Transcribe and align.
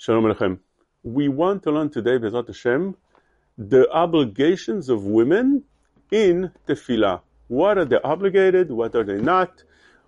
Shalom 0.00 0.26
Aleichem. 0.26 0.60
We 1.02 1.26
want 1.26 1.64
to 1.64 1.72
learn 1.72 1.90
today, 1.90 2.18
Bezrat 2.18 2.46
Hashem, 2.46 2.94
the 3.58 3.90
obligations 3.90 4.88
of 4.88 5.02
women 5.02 5.64
in 6.12 6.52
tefillah. 6.68 7.20
What 7.48 7.78
are 7.78 7.84
they 7.84 7.98
obligated? 8.04 8.70
What 8.70 8.94
are 8.94 9.02
they 9.02 9.20
not? 9.20 9.64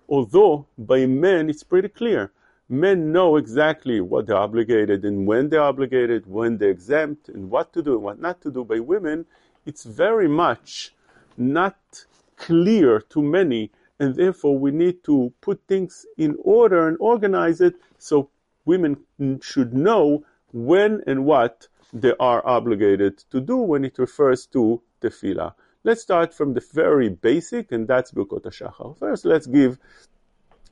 Although 0.07 0.65
by 0.77 1.07
men 1.07 1.49
it's 1.49 1.63
pretty 1.63 1.89
clear. 1.89 2.31
Men 2.69 3.11
know 3.11 3.35
exactly 3.35 3.99
what 3.99 4.27
they're 4.27 4.37
obligated 4.37 5.03
and 5.03 5.27
when 5.27 5.49
they're 5.49 5.61
obligated, 5.61 6.25
when 6.25 6.57
they're 6.57 6.69
exempt, 6.69 7.27
and 7.27 7.51
what 7.51 7.73
to 7.73 7.83
do 7.83 7.95
and 7.95 8.03
what 8.03 8.21
not 8.21 8.39
to 8.43 8.49
do. 8.49 8.63
By 8.63 8.79
women, 8.79 9.25
it's 9.65 9.83
very 9.83 10.29
much 10.29 10.95
not 11.35 12.05
clear 12.37 13.01
to 13.09 13.21
many, 13.21 13.71
and 13.99 14.15
therefore 14.15 14.57
we 14.57 14.71
need 14.71 15.03
to 15.03 15.33
put 15.41 15.59
things 15.67 16.05
in 16.17 16.37
order 16.41 16.87
and 16.87 16.95
organize 17.01 17.59
it 17.59 17.75
so 17.97 18.29
women 18.65 18.97
should 19.41 19.73
know 19.73 20.23
when 20.51 21.01
and 21.07 21.25
what 21.25 21.67
they 21.93 22.13
are 22.19 22.45
obligated 22.45 23.17
to 23.31 23.41
do 23.41 23.57
when 23.57 23.83
it 23.85 23.97
refers 23.97 24.45
to 24.47 24.81
tefillah. 25.01 25.53
Let's 25.83 26.01
start 26.01 26.33
from 26.33 26.53
the 26.53 26.63
very 26.73 27.09
basic, 27.09 27.71
and 27.71 27.87
that's 27.87 28.11
Birkot 28.11 28.43
HaShachar. 28.43 28.97
First, 28.97 29.25
let's 29.25 29.47
give 29.47 29.79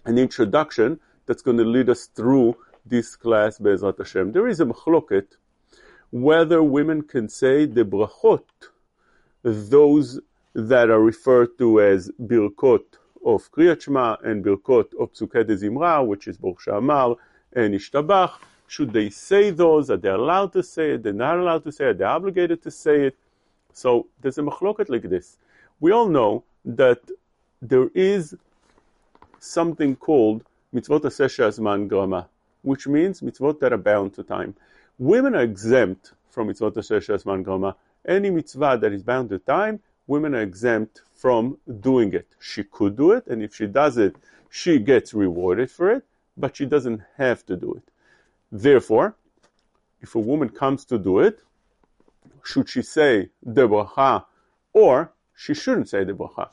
an 0.05 0.17
introduction 0.17 0.99
that's 1.25 1.41
going 1.41 1.57
to 1.57 1.65
lead 1.65 1.89
us 1.89 2.05
through 2.05 2.55
this 2.85 3.15
class, 3.15 3.57
Be'ezrat 3.57 3.97
Hashem. 3.97 4.31
There 4.31 4.47
is 4.47 4.59
a 4.59 4.65
machloket 4.65 5.27
whether 6.11 6.63
women 6.63 7.03
can 7.03 7.29
say 7.29 7.65
the 7.65 7.83
brachot, 7.83 8.43
those 9.43 10.19
that 10.53 10.89
are 10.89 11.01
referred 11.01 11.57
to 11.59 11.81
as 11.81 12.09
Birkot 12.21 12.83
of 13.25 13.51
Kriyat 13.51 13.81
Shema 13.81 14.15
and 14.23 14.43
Birkot 14.43 14.93
of 14.99 15.13
Psukei 15.13 15.45
de 15.45 15.55
Zimra, 15.55 16.05
which 16.05 16.27
is 16.27 16.37
Baruch 16.37 16.61
She'amar, 16.61 17.15
and 17.53 17.73
Ishtabach. 17.73 18.33
Should 18.67 18.93
they 18.93 19.09
say 19.09 19.49
those? 19.49 19.89
Are 19.89 19.97
they 19.97 20.09
allowed 20.09 20.53
to 20.53 20.61
say 20.61 20.91
it? 20.91 21.03
They're 21.03 21.13
not 21.13 21.39
allowed 21.39 21.63
to 21.63 21.71
say 21.71 21.89
it. 21.89 21.97
They're 21.97 22.07
obligated 22.07 22.61
to 22.63 22.71
say 22.71 23.07
it. 23.07 23.17
So 23.73 24.07
there's 24.21 24.37
a 24.37 24.43
machloket 24.43 24.89
like 24.89 25.03
this. 25.03 25.37
We 25.79 25.91
all 25.91 26.07
know 26.07 26.43
that 26.65 26.99
there 27.61 27.89
is 27.95 28.35
something 29.39 29.95
called 29.95 30.43
mitzvot 30.73 31.01
aseh 31.01 31.87
grama, 31.87 32.27
which 32.61 32.87
means 32.87 33.21
mitzvot 33.21 33.59
that 33.59 33.73
are 33.73 33.77
bound 33.77 34.13
to 34.15 34.23
time. 34.23 34.55
Women 34.99 35.33
are 35.33 35.41
exempt 35.41 36.13
from 36.29 36.49
mitzvot 36.49 36.73
aseh 36.73 37.43
grama. 37.43 37.75
Any 38.07 38.29
mitzvah 38.29 38.77
that 38.81 38.93
is 38.93 39.01
bound 39.01 39.29
to 39.29 39.39
time, 39.39 39.79
women 40.05 40.35
are 40.35 40.41
exempt 40.41 41.01
from 41.15 41.57
doing 41.79 42.13
it. 42.13 42.27
She 42.39 42.63
could 42.63 42.95
do 42.95 43.13
it, 43.13 43.25
and 43.27 43.41
if 43.41 43.55
she 43.55 43.65
does 43.65 43.97
it, 43.97 44.15
she 44.49 44.79
gets 44.79 45.13
rewarded 45.13 45.71
for 45.71 45.91
it 45.91 46.03
but 46.39 46.55
she 46.55 46.65
doesn't 46.65 47.01
have 47.17 47.45
to 47.45 47.55
do 47.57 47.73
it. 47.73 47.83
Therefore, 48.51 49.15
if 50.01 50.15
a 50.15 50.19
woman 50.19 50.49
comes 50.49 50.85
to 50.85 50.97
do 50.97 51.19
it, 51.19 51.41
should 52.43 52.69
she 52.69 52.81
say 52.81 53.29
the 53.43 53.67
bracha 53.67 54.25
or 54.73 55.13
she 55.35 55.53
shouldn't 55.53 55.89
say 55.89 56.03
the 56.03 56.13
bracha? 56.13 56.49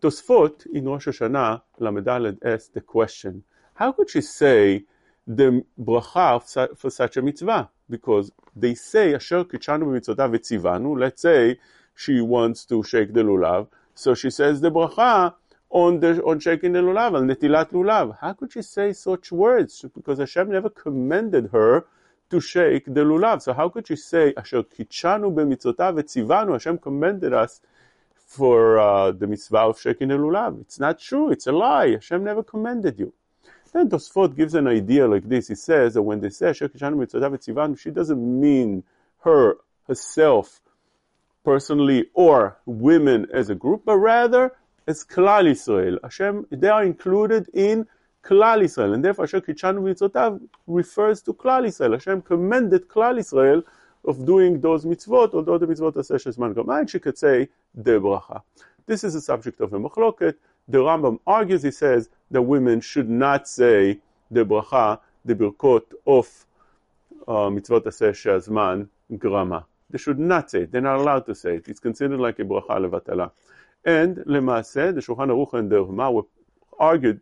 Tosfot 0.00 0.66
in 0.66 0.84
Rosh 0.88 1.08
Hashanah 1.08 1.62
Lamedaled 1.80 2.38
asked 2.44 2.72
the 2.74 2.80
question: 2.80 3.42
How 3.74 3.90
could 3.92 4.08
she 4.08 4.20
say 4.20 4.84
the 5.26 5.64
bracha 5.78 6.76
for 6.78 6.88
such 6.88 7.16
a 7.16 7.22
mitzvah? 7.22 7.68
Because 7.90 8.30
they 8.54 8.74
say 8.74 9.14
Asher 9.14 9.44
kichanu 9.44 9.84
b'mitzvotav 9.84 10.30
v'tzivanu. 10.36 10.98
Let's 10.98 11.22
say 11.22 11.58
she 11.96 12.20
wants 12.20 12.64
to 12.66 12.84
shake 12.84 13.12
the 13.12 13.22
lulav, 13.22 13.66
so 13.94 14.14
she 14.14 14.30
says 14.30 14.60
the 14.60 14.70
bracha 14.70 15.34
on 15.70 16.00
the 16.00 16.22
on 16.24 16.40
shaking 16.40 16.72
the 16.72 16.80
lulav, 16.80 17.14
on 17.14 17.28
netilat 17.28 17.70
lulav. 17.70 18.18
How 18.20 18.32
could 18.32 18.52
she 18.52 18.62
say 18.62 18.92
such 18.92 19.30
words? 19.32 19.84
Because 19.94 20.18
Hashem 20.18 20.50
never 20.50 20.70
commended 20.70 21.50
her 21.52 21.86
to 22.30 22.40
shake 22.40 22.86
the 22.86 23.00
lulav. 23.00 23.42
So 23.42 23.52
how 23.52 23.68
could 23.68 23.86
she 23.86 23.96
say 23.96 24.32
asher 24.36 24.62
kichanu 24.62 25.32
b'mitzvotav 25.34 26.00
etzivanu? 26.02 26.52
Hashem 26.52 26.78
commended 26.78 27.32
us 27.32 27.60
for 28.14 28.78
uh, 28.78 29.12
the 29.12 29.26
mitzvah 29.26 29.58
of 29.58 29.80
shaking 29.80 30.08
the 30.08 30.14
lulav. 30.14 30.60
It's 30.60 30.78
not 30.78 31.00
true. 31.00 31.30
It's 31.30 31.46
a 31.46 31.52
lie. 31.52 31.92
Hashem 31.92 32.24
never 32.24 32.42
commended 32.42 32.98
you. 32.98 33.12
Then 33.72 33.90
Tosfot 33.90 34.34
gives 34.34 34.54
an 34.54 34.66
idea 34.66 35.06
like 35.06 35.28
this. 35.28 35.48
He 35.48 35.54
says 35.54 35.94
that 35.94 36.02
when 36.02 36.20
they 36.20 36.30
say 36.30 36.50
asher 36.50 36.68
kichanu 36.68 36.96
b'mitzvotav 36.96 37.36
etzivanu, 37.38 37.78
she 37.78 37.90
doesn't 37.90 38.40
mean 38.40 38.84
her 39.20 39.56
herself 39.86 40.60
personally 41.44 42.10
or 42.12 42.58
women 42.66 43.26
as 43.32 43.48
a 43.48 43.54
group, 43.54 43.82
but 43.84 43.96
rather 43.96 44.52
as 44.88 45.04
Klal 45.04 45.44
Yisrael. 45.52 45.98
Hashem, 46.02 46.46
they 46.50 46.68
are 46.68 46.82
included 46.82 47.48
in 47.52 47.86
Klal 48.24 48.62
Yisrael, 48.64 48.94
and 48.94 49.04
therefore 49.04 49.26
Hashem 49.26 49.42
Kichanu 49.42 49.80
Mitzvotav 49.86 50.40
refers 50.66 51.20
to 51.22 51.34
Klal 51.34 51.66
Yisrael. 51.66 51.92
Hashem 51.92 52.22
commended 52.22 52.88
Klal 52.88 53.18
Yisrael 53.18 53.62
of 54.06 54.24
doing 54.24 54.60
those 54.60 54.86
mitzvot, 54.86 55.34
although 55.34 55.58
the 55.58 55.66
mitzvot 55.66 55.94
are 55.96 56.06
Seshes 56.10 56.38
Man 56.38 56.54
Gaman, 56.54 56.88
she 56.88 56.98
could 56.98 57.18
say 57.18 57.48
the. 57.74 57.96
This 58.86 59.04
is 59.04 59.14
a 59.14 59.20
subject 59.20 59.60
of 59.60 59.74
a 59.74 59.78
machloket. 59.78 60.36
The 60.66 60.78
Rambam 60.78 61.18
argues, 61.26 61.62
he 61.62 61.70
says, 61.70 62.08
that 62.30 62.40
women 62.40 62.80
should 62.80 63.10
not 63.10 63.46
say 63.46 64.00
the 64.30 64.44
bracha, 64.46 65.00
the 65.24 65.34
birkot 65.34 65.82
of 66.06 66.46
uh, 67.26 67.50
mitzvot 67.54 67.82
aseh 67.82 68.12
shazman 68.12 68.88
grama. 69.18 69.66
They 69.90 69.98
should 69.98 70.18
not 70.18 70.50
say 70.50 70.62
it. 70.62 70.72
They're 70.72 70.80
not 70.80 70.96
allowed 70.96 71.26
to 71.26 71.34
say 71.34 71.56
it. 71.56 71.68
It's 71.68 71.80
considered 71.80 72.20
like 72.20 72.38
a 72.38 72.44
bracha 72.44 72.78
levatala. 72.78 73.30
And 73.84 74.16
Lemase, 74.18 74.94
the 74.94 75.00
Shulchan 75.00 75.28
Aruch 75.28 75.54
and 75.54 75.70
the 75.70 75.82
Rama 75.82 76.10
were 76.10 76.22
argued 76.78 77.20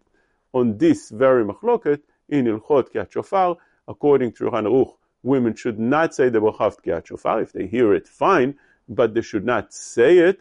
on 0.53 0.78
this 0.78 1.11
very 1.11 1.44
machloket 1.44 2.00
in 2.28 2.47
Ilchot 2.47 2.93
Kiat 2.93 3.12
Shofar. 3.12 3.56
According 3.89 4.33
to 4.33 4.44
Shulchan 4.44 4.65
Aruch, 4.65 4.94
women 5.22 5.55
should 5.55 5.78
not 5.78 6.15
say 6.15 6.28
the 6.28 6.41
bracha 6.41 6.77
Kiat 6.84 7.06
Shofar. 7.06 7.43
If 7.43 7.53
they 7.53 7.67
hear 7.67 7.94
it, 7.94 8.09
fine, 8.09 8.56
but 8.89 9.15
they 9.15 9.22
should 9.22 9.44
not 9.44 9.72
say 9.72 10.19
it. 10.19 10.41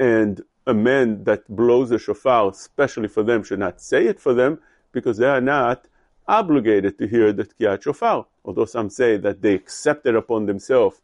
And 0.00 0.42
a 0.66 0.74
man 0.74 1.24
that 1.24 1.48
blows 1.54 1.90
the 1.90 1.98
shofar, 1.98 2.50
especially 2.50 3.08
for 3.08 3.22
them, 3.22 3.44
should 3.44 3.60
not 3.60 3.80
say 3.80 4.06
it 4.06 4.18
for 4.18 4.34
them 4.34 4.58
because 4.92 5.16
they 5.18 5.26
are 5.26 5.40
not 5.40 5.86
obligated 6.26 6.98
to 6.98 7.06
hear 7.06 7.32
the 7.32 7.44
Kiat 7.44 7.82
Shofar. 7.82 8.26
Although 8.44 8.64
some 8.64 8.90
say 8.90 9.16
that 9.18 9.42
they 9.42 9.54
accepted 9.54 10.16
upon 10.16 10.46
themselves 10.46 11.00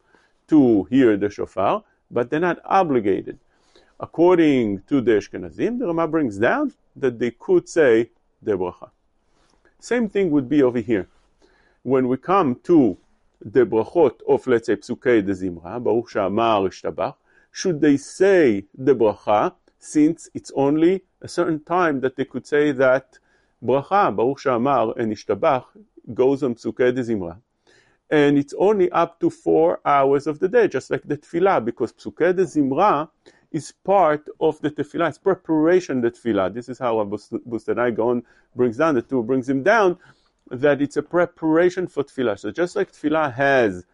to 0.47 0.83
hear 0.85 1.15
the 1.17 1.29
shofar, 1.29 1.83
but 2.11 2.29
they're 2.29 2.39
not 2.39 2.59
obligated 2.65 3.39
according 4.03 4.81
to 4.81 4.99
the 4.99 5.11
Ashkenazim, 5.11 5.79
the 5.79 5.85
Rama 5.87 6.05
brings 6.09 6.37
down 6.37 6.73
that 6.93 7.17
they 7.19 7.31
could 7.31 7.69
say 7.69 8.09
the 8.41 8.51
bracha. 8.51 8.89
Same 9.79 10.09
thing 10.09 10.29
would 10.29 10.49
be 10.49 10.61
over 10.61 10.79
here. 10.79 11.07
When 11.83 12.09
we 12.09 12.17
come 12.17 12.59
to 12.65 12.97
the 13.39 13.65
brachot 13.65 14.15
of, 14.27 14.45
let's 14.45 14.67
say, 14.67 14.75
Psukei 14.75 15.25
de 15.25 15.33
Zimra, 15.33 15.81
Baruch 15.81 16.09
Sha'amar 16.11 16.67
Ishtabach, 16.69 17.15
should 17.51 17.79
they 17.79 17.95
say 17.95 18.65
the 18.77 18.93
bracha, 18.93 19.53
since 19.79 20.29
it's 20.33 20.51
only 20.53 21.03
a 21.21 21.29
certain 21.29 21.61
time 21.63 22.01
that 22.01 22.17
they 22.17 22.25
could 22.25 22.45
say 22.45 22.73
that 22.73 23.17
bracha, 23.63 24.13
Baruch 24.13 24.39
Sha'amar 24.39 24.97
and 24.97 25.13
Ishtabach, 25.13 25.63
goes 26.13 26.43
on 26.43 26.55
Psukei 26.55 26.93
de 26.93 27.03
Zimra. 27.03 27.37
And 28.09 28.37
it's 28.37 28.53
only 28.57 28.91
up 28.91 29.21
to 29.21 29.29
four 29.29 29.79
hours 29.85 30.27
of 30.27 30.39
the 30.39 30.49
day, 30.49 30.67
just 30.67 30.91
like 30.91 31.03
the 31.03 31.17
tefillah, 31.17 31.63
because 31.63 31.93
Psukei 31.93 32.35
de 32.35 32.43
Zimra 32.43 33.07
is 33.53 33.71
part 33.71 34.27
of 34.39 34.59
the 34.61 34.71
tefillah. 34.71 35.09
It's 35.09 35.17
preparation 35.19 36.01
the 36.01 36.11
tefillah. 36.11 36.53
This 36.53 36.67
is 36.67 36.79
how 36.79 36.95
Bustanai 37.05 37.95
Gaon 37.95 38.23
brings 38.55 38.77
down 38.77 38.95
the 38.95 39.01
two, 39.01 39.23
brings 39.23 39.47
him 39.47 39.63
down, 39.63 39.97
that 40.49 40.81
it's 40.81 40.97
a 40.97 41.03
preparation 41.03 41.87
for 41.87 42.03
tefillah. 42.03 42.37
So 42.37 42.51
just 42.51 42.75
like 42.75 42.91
tefillah 42.91 43.33
has 43.33 43.85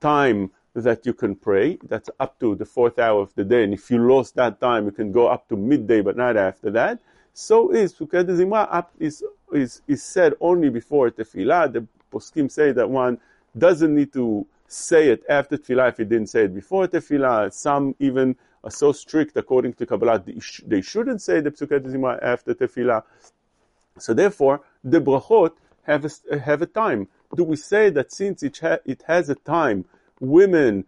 time 0.00 0.50
that 0.74 1.04
you 1.04 1.12
can 1.12 1.34
pray, 1.34 1.78
that's 1.88 2.08
up 2.20 2.38
to 2.38 2.54
the 2.54 2.64
fourth 2.64 3.00
hour 3.00 3.20
of 3.20 3.34
the 3.34 3.44
day, 3.44 3.64
and 3.64 3.74
if 3.74 3.90
you 3.90 3.98
lost 3.98 4.36
that 4.36 4.60
time, 4.60 4.84
you 4.84 4.92
can 4.92 5.10
go 5.10 5.26
up 5.26 5.48
to 5.48 5.56
midday, 5.56 6.00
but 6.00 6.16
not 6.16 6.36
after 6.36 6.70
that. 6.70 7.00
So 7.34 7.72
is 7.72 7.94
Sukkot 7.94 8.68
up 8.70 8.92
is, 8.98 9.24
is, 9.52 9.82
is 9.88 10.02
said 10.02 10.34
only 10.40 10.68
before 10.70 11.10
tefillah. 11.10 11.72
The 11.72 11.86
poskim 12.12 12.50
say 12.50 12.70
that 12.72 12.88
one 12.88 13.18
doesn't 13.56 13.94
need 13.94 14.12
to 14.12 14.46
say 14.68 15.08
it 15.08 15.24
after 15.28 15.56
tefillah 15.56 15.88
if 15.88 15.96
he 15.96 16.04
didn't 16.04 16.28
say 16.28 16.44
it 16.44 16.54
before 16.54 16.86
tefillah. 16.86 17.52
Some 17.52 17.94
even 17.98 18.36
are 18.64 18.70
so 18.70 18.92
strict 18.92 19.36
according 19.36 19.72
to 19.74 19.86
Kabbalah, 19.86 20.22
they 20.66 20.80
shouldn't 20.80 21.22
say 21.22 21.40
the 21.40 21.50
Psukat 21.50 21.84
Zimra 21.84 22.22
after 22.22 22.54
Tefillah. 22.54 23.02
So 23.98 24.14
therefore, 24.14 24.62
the 24.82 25.00
brachot 25.00 25.52
have 25.82 26.04
a, 26.04 26.38
have 26.38 26.62
a 26.62 26.66
time. 26.66 27.08
Do 27.34 27.44
we 27.44 27.56
say 27.56 27.90
that 27.90 28.12
since 28.12 28.42
it, 28.42 28.58
ha, 28.58 28.78
it 28.84 29.02
has 29.06 29.30
a 29.30 29.34
time, 29.34 29.84
women 30.20 30.84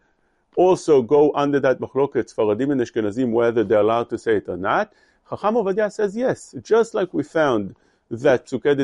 also 0.57 1.03
go 1.03 1.33
under 1.35 1.61
that 1.61 1.81
machloket, 1.81 2.35
Faradim 2.35 2.73
and 2.73 2.81
Ashkenazim, 2.81 3.31
whether 3.31 3.65
they're 3.65 3.81
allowed 3.81 4.11
to 4.11 4.19
say 4.19 4.37
it 4.37 4.49
or 4.49 4.57
not? 4.57 4.93
Chacham 5.29 5.55
Ovadia 5.55 5.93
says 5.93 6.17
yes. 6.17 6.55
Just 6.63 6.95
like 6.95 7.15
we 7.15 7.23
found 7.23 7.77
that 8.11 8.47
Psukat 8.47 8.77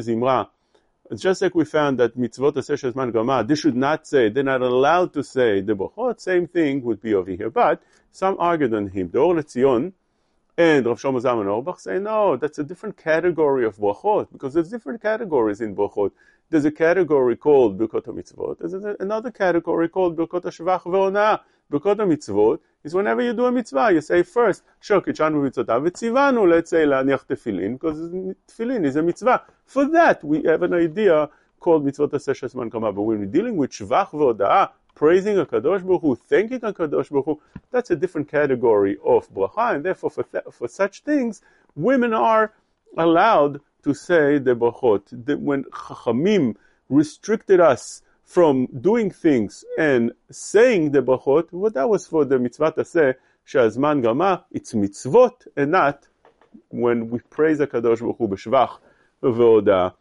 Zimra 1.10 1.20
just 1.20 1.42
like 1.42 1.54
we 1.54 1.64
found 1.64 1.98
that 1.98 2.16
mitzvot 2.16 2.52
aseh 2.52 2.94
man 2.94 3.10
gama, 3.10 3.44
they 3.44 3.54
should 3.54 3.76
not 3.76 4.06
say, 4.06 4.28
they're 4.28 4.42
not 4.42 4.62
allowed 4.62 5.12
to 5.14 5.22
say 5.22 5.60
the 5.60 5.74
bochot, 5.74 6.20
same 6.20 6.46
thing 6.46 6.82
would 6.82 7.00
be 7.00 7.14
over 7.14 7.30
here. 7.30 7.50
But 7.50 7.82
some 8.12 8.36
argued 8.38 8.74
on 8.74 8.88
him. 8.88 9.10
The 9.10 9.18
Or 9.18 9.34
Letzion 9.34 9.92
and 10.56 10.86
Rav 10.86 11.00
Shlomo 11.00 11.20
Zalman 11.20 11.46
Auerbach 11.46 11.80
say, 11.80 11.98
no, 11.98 12.36
that's 12.36 12.58
a 12.58 12.64
different 12.64 12.96
category 12.96 13.64
of 13.64 13.76
bochot, 13.76 14.28
because 14.32 14.54
there's 14.54 14.70
different 14.70 15.02
categories 15.02 15.60
in 15.60 15.76
bochot. 15.76 16.12
there's 16.50 16.64
a 16.64 16.70
category 16.70 17.36
called 17.36 17.78
Birkot 17.78 18.04
HaMitzvot. 18.04 18.58
There's 18.58 18.96
another 19.00 19.30
category 19.30 19.88
called 19.88 20.16
Birkot 20.16 20.42
HaShavach 20.42 20.82
VeOnah. 20.82 21.40
Birkot 21.70 21.96
HaMitzvot 21.96 22.60
is 22.86 22.94
whenever 22.94 23.20
you 23.20 23.32
do 23.32 23.44
a 23.46 23.52
mitzvah, 23.52 23.90
you 23.92 24.00
say 24.00 24.22
first, 24.22 24.62
Shor 24.80 25.00
Kitshanu 25.00 25.38
Mitzvotav 25.44 26.48
let's 26.48 26.70
say, 26.70 26.84
La'aniach 26.84 27.26
Tefillin, 27.26 27.72
because 27.72 27.98
Tefillin 28.48 28.86
is 28.86 28.94
a 28.94 29.02
mitzvah. 29.02 29.42
For 29.64 29.86
that, 29.86 30.22
we 30.22 30.44
have 30.44 30.62
an 30.62 30.72
idea 30.72 31.28
called 31.58 31.84
Mitzvot 31.84 32.10
Aseh 32.10 32.40
Shesman 32.40 32.70
Kama. 32.70 32.92
But 32.92 33.02
when 33.02 33.18
we're 33.18 33.26
dealing 33.26 33.56
with 33.56 33.72
Shvach 33.72 34.10
VeOdah, 34.10 34.70
praising 34.94 35.36
a 35.36 35.44
Kadosh 35.44 35.84
Baruch 35.84 36.00
Hu, 36.00 36.14
thanking 36.14 36.62
a 36.62 36.72
Kadosh 36.72 37.10
Baruch 37.10 37.24
Hu, 37.24 37.40
that's 37.72 37.90
a 37.90 37.96
different 37.96 38.28
category 38.30 38.96
of 39.04 39.28
bracha, 39.34 39.74
and 39.74 39.84
therefore 39.84 40.10
for, 40.10 40.22
th- 40.22 40.44
for 40.52 40.68
such 40.68 41.02
things, 41.02 41.42
women 41.74 42.14
are 42.14 42.52
allowed 42.96 43.60
to 43.82 43.94
say 43.94 44.38
the 44.38 44.54
brachot. 44.54 45.02
The, 45.10 45.36
when 45.36 45.64
Chachamim 45.64 46.54
restricted 46.88 47.58
us 47.58 48.02
from 48.25 48.67
doing 48.67 49.11
things 49.11 49.65
and 49.77 50.11
saying 50.29 50.91
the 50.91 51.01
brachot, 51.01 51.47
well, 51.51 51.71
that 51.71 51.89
was 51.89 52.07
for 52.07 52.25
the 52.25 52.39
mitzvah 52.39 52.71
to 52.71 52.85
say, 52.85 53.13
שהזמן 53.45 54.01
גמה, 54.01 54.43
it's 54.51 54.73
mitzvot, 54.73 55.47
and 55.57 55.71
not 55.71 56.07
when 56.69 57.09
we 57.09 57.19
praise 57.29 57.57
the 57.57 57.67
Kadosh 57.67 57.99
Baruch 57.99 58.17
Hu 58.17 58.27
b'shvach 58.27 58.77
v'odah. 59.21 59.93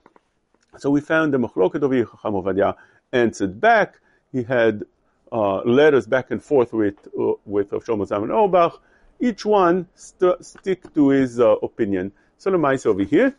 So 0.78 0.90
we 0.90 1.00
found 1.00 1.34
the 1.34 1.38
Machloket 1.38 1.82
of 1.82 1.90
Chacham 1.90 2.34
Ovadia 2.34 2.76
answered 3.12 3.60
back. 3.60 4.00
He 4.32 4.44
had 4.44 4.84
uh, 5.32 5.62
letters 5.62 6.06
back 6.06 6.30
and 6.30 6.42
forth 6.42 6.72
with 6.72 7.08
uh, 7.18 7.32
with 7.44 7.70
Shlomo 7.70 8.06
Zalman 8.06 8.30
Auerbach. 8.30 8.80
Each 9.18 9.44
one 9.44 9.88
st- 9.94 10.44
stick 10.44 10.94
to 10.94 11.08
his 11.10 11.40
uh, 11.40 11.56
opinion. 11.56 12.12
So 12.38 12.50
the 12.50 12.58
mice 12.58 12.86
over 12.86 13.02
here, 13.02 13.34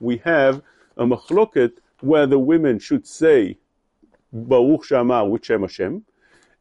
we 0.00 0.18
have 0.18 0.62
a 0.96 1.04
machloket 1.04 1.72
where 2.00 2.26
the 2.26 2.38
women 2.38 2.78
should 2.78 3.06
say 3.06 3.58
Baruch 4.31 4.85
Shamar 4.85 5.29
with 5.29 5.45
Shem 5.45 5.61
Hashem, 5.61 6.03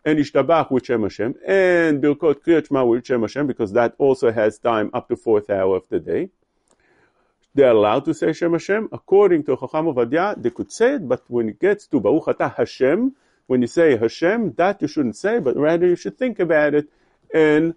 and 0.04 0.18
Ishtabach 0.18 0.70
with 0.70 0.86
Shem 0.86 1.02
Hashem, 1.02 1.34
and 1.46 2.02
Birkot 2.02 2.36
Kriyat 2.42 2.68
Shema 2.68 2.84
with 2.84 3.06
Shem 3.06 3.20
Hashem, 3.22 3.46
because 3.46 3.72
that 3.72 3.94
also 3.98 4.32
has 4.32 4.58
time 4.58 4.90
up 4.92 5.08
to 5.08 5.16
fourth 5.16 5.50
hour 5.50 5.76
of 5.76 5.88
the 5.88 6.00
day. 6.00 6.30
They're 7.54 7.70
allowed 7.70 8.04
to 8.04 8.14
say 8.14 8.32
Shem 8.32 8.52
Hashem. 8.52 8.88
According 8.92 9.44
to 9.44 9.56
Chacham 9.56 9.86
Ovadia, 9.86 10.40
they 10.40 10.50
could 10.50 10.70
say 10.70 10.94
it, 10.94 11.08
but 11.08 11.22
when 11.28 11.48
it 11.48 11.60
gets 11.60 11.86
to 11.88 12.00
Baruch 12.00 12.26
Atah 12.26 12.54
Hashem, 12.54 13.14
when 13.46 13.62
you 13.62 13.66
say 13.66 13.96
Hashem, 13.96 14.52
that 14.54 14.80
you 14.80 14.86
shouldn't 14.86 15.16
say, 15.16 15.40
but 15.40 15.56
rather 15.56 15.86
you 15.86 15.96
should 15.96 16.16
think 16.16 16.38
about 16.38 16.74
it 16.74 16.88
and 17.34 17.74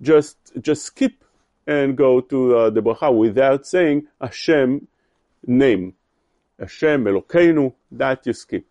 just 0.00 0.36
just 0.60 0.84
skip 0.84 1.24
and 1.66 1.96
go 1.96 2.20
to 2.20 2.56
uh, 2.56 2.70
the 2.70 2.82
bracha 2.82 3.16
without 3.16 3.66
saying 3.66 4.06
Hashem 4.20 4.88
name. 5.46 5.94
Hashem 6.58 7.04
Elokeinu, 7.04 7.74
that 7.92 8.26
you 8.26 8.32
skip. 8.32 8.66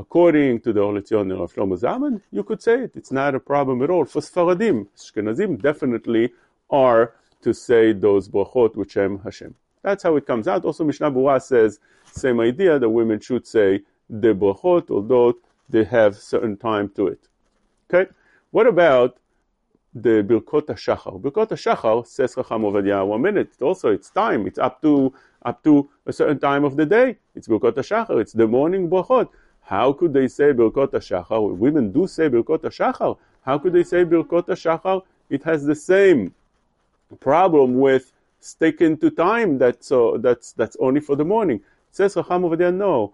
According 0.00 0.62
to 0.62 0.72
the 0.72 0.80
Or 0.80 0.94
LeTzion 0.94 1.30
of 1.38 1.52
Shlomo 1.52 1.78
Zalman, 1.78 2.22
you 2.30 2.42
could 2.42 2.62
say 2.62 2.84
it. 2.84 2.92
It's 2.94 3.12
not 3.12 3.34
a 3.34 3.40
problem 3.40 3.82
at 3.82 3.90
all. 3.90 4.06
For 4.06 4.22
Sfaradim, 4.22 4.86
Ashkenazim 4.96 5.60
definitely 5.60 6.32
are 6.70 7.12
to 7.42 7.52
say 7.52 7.92
those 7.92 8.26
brachot 8.26 8.76
which 8.76 8.92
Shem 8.92 9.18
Hashem. 9.18 9.54
That's 9.82 10.02
how 10.02 10.16
it 10.16 10.26
comes 10.26 10.48
out. 10.48 10.64
Also, 10.64 10.84
Mishnah 10.84 11.10
Berurah 11.10 11.42
says 11.42 11.80
same 12.12 12.40
idea 12.40 12.78
The 12.78 12.88
women 12.88 13.20
should 13.20 13.46
say 13.46 13.82
the 14.08 14.32
brachot, 14.34 14.90
although 14.90 15.34
they 15.68 15.84
have 15.84 16.16
certain 16.16 16.56
time 16.56 16.88
to 16.96 17.08
it. 17.08 17.28
Okay? 17.92 18.10
What 18.52 18.66
about 18.66 19.18
the 19.94 20.22
Birkot 20.22 20.66
HaShachar? 20.74 21.20
Birkot 21.20 21.50
HaShachar 21.50 22.06
says 22.06 22.34
Chacham 22.36 22.62
Ovadia 22.62 23.06
one 23.06 23.20
minute. 23.20 23.50
Also, 23.60 23.90
it's 23.90 24.08
time. 24.08 24.46
It's 24.46 24.58
up 24.58 24.80
to 24.80 25.12
up 25.42 25.62
to 25.64 25.90
a 26.06 26.12
certain 26.12 26.38
time 26.38 26.64
of 26.64 26.76
the 26.76 26.86
day. 26.86 27.18
It's 27.34 27.48
Birkot 27.48 27.74
HaShachar. 27.74 28.18
It's 28.20 28.32
the 28.32 28.46
morning 28.46 28.88
brachot. 28.88 29.28
How 29.62 29.92
could 29.92 30.12
they 30.12 30.28
say 30.28 30.52
Birkot 30.52 30.90
HaShachar? 30.90 31.56
Women 31.56 31.92
do 31.92 32.06
say 32.06 32.28
Birkot 32.28 32.60
HaShachar. 32.60 33.16
How 33.42 33.58
could 33.58 33.72
they 33.72 33.84
say 33.84 34.04
Birkot 34.04 34.46
HaShachar? 34.46 35.02
It 35.28 35.44
has 35.44 35.64
the 35.64 35.74
same 35.74 36.34
problem 37.20 37.78
with 37.78 38.12
sticking 38.40 38.96
to 38.98 39.10
time 39.10 39.58
that's, 39.58 39.92
uh, 39.92 40.12
that's, 40.18 40.52
that's 40.52 40.76
only 40.80 41.00
for 41.00 41.16
the 41.16 41.24
morning. 41.24 41.60
Says 41.92 42.14
Chacham 42.14 42.42
Ovadia, 42.42 42.74
no 42.74 43.12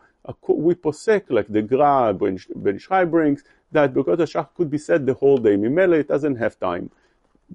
we 0.49 0.75
posek, 0.75 1.25
like 1.29 1.49
the 1.49 1.63
Gra, 1.63 2.13
Ben 2.13 2.37
Ish 2.37 2.89
Chai 2.89 3.05
brings, 3.05 3.45
that 3.73 3.95
Birkot 3.95 4.19
HaShach 4.19 4.49
could 4.55 4.71
be 4.71 4.79
said 4.79 5.07
the 5.07 5.15
whole 5.15 5.39
day. 5.39 5.57
Mimele, 5.57 6.01
it 6.01 6.09
doesn't 6.09 6.37
have 6.37 6.59
time. 6.59 6.91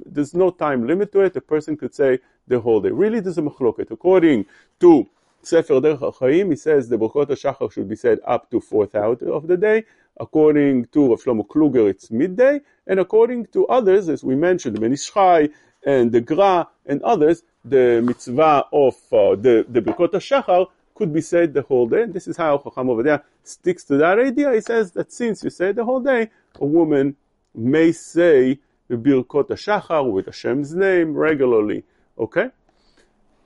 There's 0.06 0.34
no 0.34 0.52
time 0.52 0.88
limit 0.88 1.12
to 1.14 1.22
it. 1.22 1.36
A 1.36 1.42
person 1.42 1.76
could 1.76 1.94
say 1.94 2.20
the 2.48 2.60
whole 2.60 2.80
day. 2.82 2.90
Really, 2.90 3.20
there's 3.20 3.38
a 3.38 3.42
machloket. 3.42 3.92
According 3.92 4.46
to 4.80 5.08
Sefer 5.44 5.76
Derech 5.76 6.00
HaChaim, 6.00 6.52
he 6.52 6.56
says 6.56 6.88
the 6.88 6.98
Birkot 6.98 7.28
HaShachar 7.28 7.72
should 7.72 7.90
be 7.90 7.96
said 7.96 8.20
up 8.26 8.50
to 8.52 8.60
fourth 8.60 8.96
hour 8.96 9.18
of 9.28 9.48
the 9.48 9.58
day. 9.58 9.84
According 10.20 10.86
to 10.88 11.10
Rav 11.10 11.24
Shlomo 11.24 11.48
Kluger, 11.48 11.90
it's 11.90 12.12
midday. 12.12 12.62
And 12.86 13.00
according 13.00 13.48
to 13.48 13.66
others, 13.68 14.10
as 14.10 14.24
we 14.24 14.36
mentioned, 14.36 14.80
Ben 14.80 14.94
Ish 14.94 15.12
Chai 15.12 15.50
and 15.86 16.12
the 16.12 16.22
Gra 16.22 16.68
and 16.86 17.02
others, 17.02 17.44
the 17.66 18.02
mitzvah 18.04 18.66
of 18.72 18.96
uh, 19.12 19.36
the, 19.36 19.66
the 19.68 19.82
Birkot 19.82 20.12
HaShachar 20.12 20.68
could 20.96 21.14
be 21.14 21.22
said 21.22 21.54
the 21.54 21.64
whole 21.64 21.88
day. 21.88 22.04
And 22.04 22.14
this 22.14 22.28
is 22.28 22.38
how 22.38 22.58
Chacham 22.58 22.88
Ovadia 22.88 23.24
sticks 23.44 23.84
to 23.86 23.98
that 23.98 24.20
idea. 24.20 24.54
He 24.54 24.62
says 24.62 24.92
that 24.92 25.12
since 25.12 25.44
you 25.44 25.50
say 25.50 25.72
the 25.72 25.86
whole 25.86 26.00
day, 26.00 26.30
a 26.60 26.66
woman 26.66 27.16
may 27.56 27.92
say 27.92 28.60
Birkot 28.90 29.48
HaShachar 29.50 30.12
with 30.12 30.28
Hashem's 30.28 30.76
name 30.76 31.14
regularly. 31.14 31.84
Okay? 32.18 32.50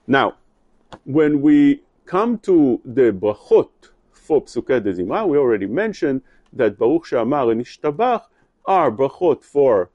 Now, 0.08 0.36
when 1.04 1.42
we 1.42 1.82
come 2.06 2.38
to 2.40 2.82
the 2.86 3.12
brachot 3.12 3.70
for 4.12 4.42
Psukei 4.44 4.84
de 4.84 4.94
Zimra, 4.94 5.28
we 5.28 5.38
already 5.38 5.68
mentioned 5.68 6.22
that 6.54 6.78
Baruch 6.78 7.08
She'amar 7.08 7.52
and 7.52 7.62
Ishtabach 7.62 8.24
are 8.66 8.92
brachot 8.92 9.44
for 9.44 9.90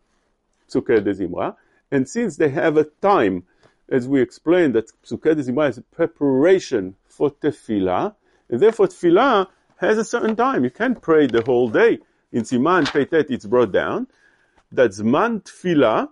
Psukei 0.69 1.03
de 1.03 1.15
Zimra, 1.15 1.57
and 1.91 2.09
since 2.09 2.37
they 2.37 2.49
have 2.51 2.77
a 2.77 2.85
time, 3.03 3.45
as 3.89 4.07
we 4.07 4.21
explained, 4.21 4.75
that 4.75 4.91
Psukei 5.05 5.35
de 5.37 5.43
Zimra 5.43 5.71
is 5.71 5.79
a 5.79 5.83
preparation 5.83 6.97
for 7.09 7.31
tefillah, 7.31 8.15
and 8.49 8.61
therefore 8.61 8.87
tefillah 8.87 9.49
has 9.79 9.99
a 9.99 10.05
certain 10.05 10.37
time. 10.37 10.65
You 10.65 10.71
can't 10.71 11.01
pray 11.01 11.27
the 11.27 11.43
whole 11.43 11.69
day. 11.69 11.99
In 12.33 12.43
Siman 12.43 12.85
Peitet, 12.87 13.31
it's 13.31 13.47
brought 13.47 13.73
down 13.73 14.07
that 14.71 14.91
Zman 14.91 15.43
tefillah, 15.43 16.09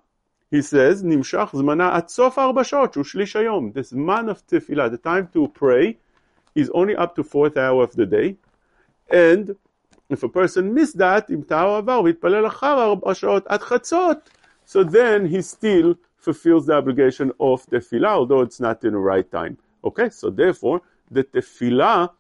he 0.51 0.63
says, 0.63 1.03
nimshach 1.03 1.51
zmana 1.51 1.95
at 1.95 2.11
sof 2.11 2.39
arba 2.39 2.65
shot, 2.65 2.95
shlish 2.95 3.35
hayom. 3.35 3.73
The 3.75 3.81
Zman 3.81 4.31
of 4.31 4.47
tefillah, 4.47 4.91
the 4.91 4.99
time 4.99 5.29
to 5.35 5.49
pray, 5.49 5.99
is 6.55 6.71
only 6.71 6.97
up 6.97 7.15
to 7.17 7.23
fourth 7.23 7.57
hour 7.57 7.83
of 7.83 7.93
the 7.93 8.07
day, 8.07 8.37
and 9.11 9.55
if 10.09 10.23
a 10.23 10.29
person 10.29 10.73
missed 10.73 10.97
that, 10.99 11.29
im 11.31 11.45
ta'ar 11.45 11.79
avar 11.81 12.03
v'itpalel 12.03 12.51
achar 12.51 12.79
arba 12.89 13.15
shot 13.15 13.47
at 13.51 13.61
chatzot, 13.61 14.23
so 14.65 14.83
then 14.83 15.27
he 15.27 15.43
still 15.43 15.95
fulfills 16.17 16.67
the 16.67 16.75
obligation 16.75 17.31
of 17.39 17.65
tefillah, 17.67 18.09
although 18.09 18.41
it's 18.41 18.61
not 18.61 18.83
in 18.85 18.93
the 18.93 18.99
right 18.99 19.31
time. 19.31 19.59
Okay, 19.85 20.09
so 20.11 20.31
therefore, 20.31 20.83
the 21.11 21.25
tefillah 21.25 22.11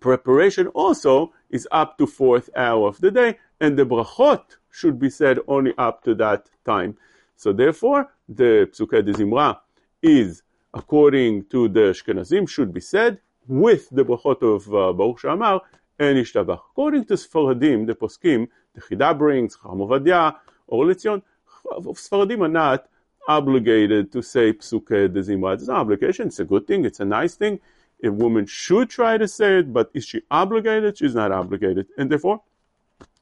preparation 0.00 0.68
also 0.68 1.32
is 1.50 1.68
up 1.70 1.98
to 1.98 2.06
fourth 2.06 2.48
hour 2.56 2.88
of 2.88 2.98
the 3.00 3.10
day, 3.10 3.38
and 3.60 3.76
the 3.76 3.84
brachot 3.84 4.42
should 4.70 4.98
be 4.98 5.10
said 5.10 5.38
only 5.48 5.74
up 5.76 6.02
to 6.02 6.14
that 6.14 6.48
time. 6.64 6.96
So 7.42 7.52
therefore, 7.52 8.08
the 8.28 8.70
Psukei 8.72 9.04
de 9.04 9.12
Zimra 9.12 9.58
is, 10.00 10.44
according 10.72 11.46
to 11.46 11.68
the 11.68 11.84
Ashkenazim, 11.92 12.48
should 12.48 12.72
be 12.72 12.80
said 12.80 13.18
with 13.48 13.88
the 13.90 14.04
brachot 14.04 14.42
of 14.42 14.72
uh, 14.72 14.92
Baruch 14.92 15.18
Shamar 15.22 15.60
and 15.98 16.18
Ishtabach. 16.18 16.60
According 16.70 17.04
to 17.06 17.14
Sfaradim, 17.14 17.88
the 17.88 17.96
poskim, 17.96 18.46
the 18.74 18.80
Chida 18.80 19.18
brings, 19.18 19.56
Chacham 19.56 19.80
Ovadia, 19.80 20.36
Or 20.68 20.84
LeTzion, 20.84 21.20
Sfaradim 21.66 22.42
are 22.42 22.54
not 22.62 22.88
obligated 23.26 24.12
to 24.12 24.22
say 24.22 24.52
Psukei 24.52 25.12
de 25.12 25.20
Zimra. 25.20 25.54
It's 25.54 25.66
an 25.66 25.74
obligation, 25.74 26.28
it's 26.28 26.38
a 26.38 26.44
good 26.44 26.68
thing, 26.68 26.84
it's 26.84 27.00
a 27.00 27.04
nice 27.04 27.34
thing 27.34 27.58
a 28.04 28.10
woman 28.10 28.46
should 28.46 28.90
try 28.90 29.16
to 29.16 29.28
say 29.28 29.58
it, 29.58 29.72
but 29.72 29.88
is 29.94 30.04
she 30.04 30.22
obligated? 30.28 30.98
She's 30.98 31.14
not 31.14 31.30
obligated. 31.30 31.86
And 31.96 32.10
therefore, 32.10 32.42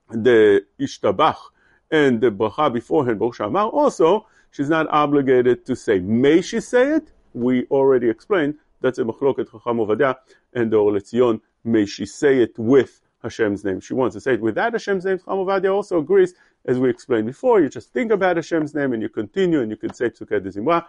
the 0.09 0.65
ishtabach 0.79 1.37
and 1.91 2.21
the 2.21 2.31
bracha 2.31 2.73
beforehand, 2.73 3.19
Baruch 3.19 3.37
Shamar, 3.37 3.73
also, 3.73 4.27
she's 4.51 4.69
not 4.69 4.87
obligated 4.91 5.65
to 5.67 5.77
say, 5.77 5.99
may 5.99 6.41
she 6.41 6.61
say 6.61 6.93
it? 6.93 7.13
We 7.33 7.67
already 7.67 8.09
explained 8.09 8.57
that's 8.81 8.99
a 8.99 9.05
machloket 9.05 9.51
chacham 9.51 9.81
and 10.53 10.73
the 10.73 10.77
Or 10.77 10.93
LeTzion, 10.93 11.41
may 11.65 11.87
she 11.87 12.07
say 12.07 12.39
it 12.43 12.59
with 12.59 13.01
Hashem's 13.23 13.65
name. 13.65 13.81
She 13.81 13.95
wants 13.95 14.15
to 14.15 14.21
say 14.21 14.35
it 14.35 14.41
without 14.41 14.73
Hashem's 14.73 15.05
name. 15.05 15.19
Chacham 15.19 15.73
also 15.73 15.99
agrees, 15.99 16.35
as 16.65 16.79
we 16.79 16.89
explained 16.89 17.27
before, 17.27 17.61
you 17.61 17.69
just 17.69 17.93
think 17.93 18.11
about 18.11 18.37
Hashem's 18.37 18.75
name 18.75 18.93
and 18.93 19.03
you 19.03 19.09
continue 19.09 19.61
and 19.61 19.71
you 19.71 19.77
can 19.77 19.93
say 19.93 20.09
de 20.09 20.15
Zimra 20.17 20.87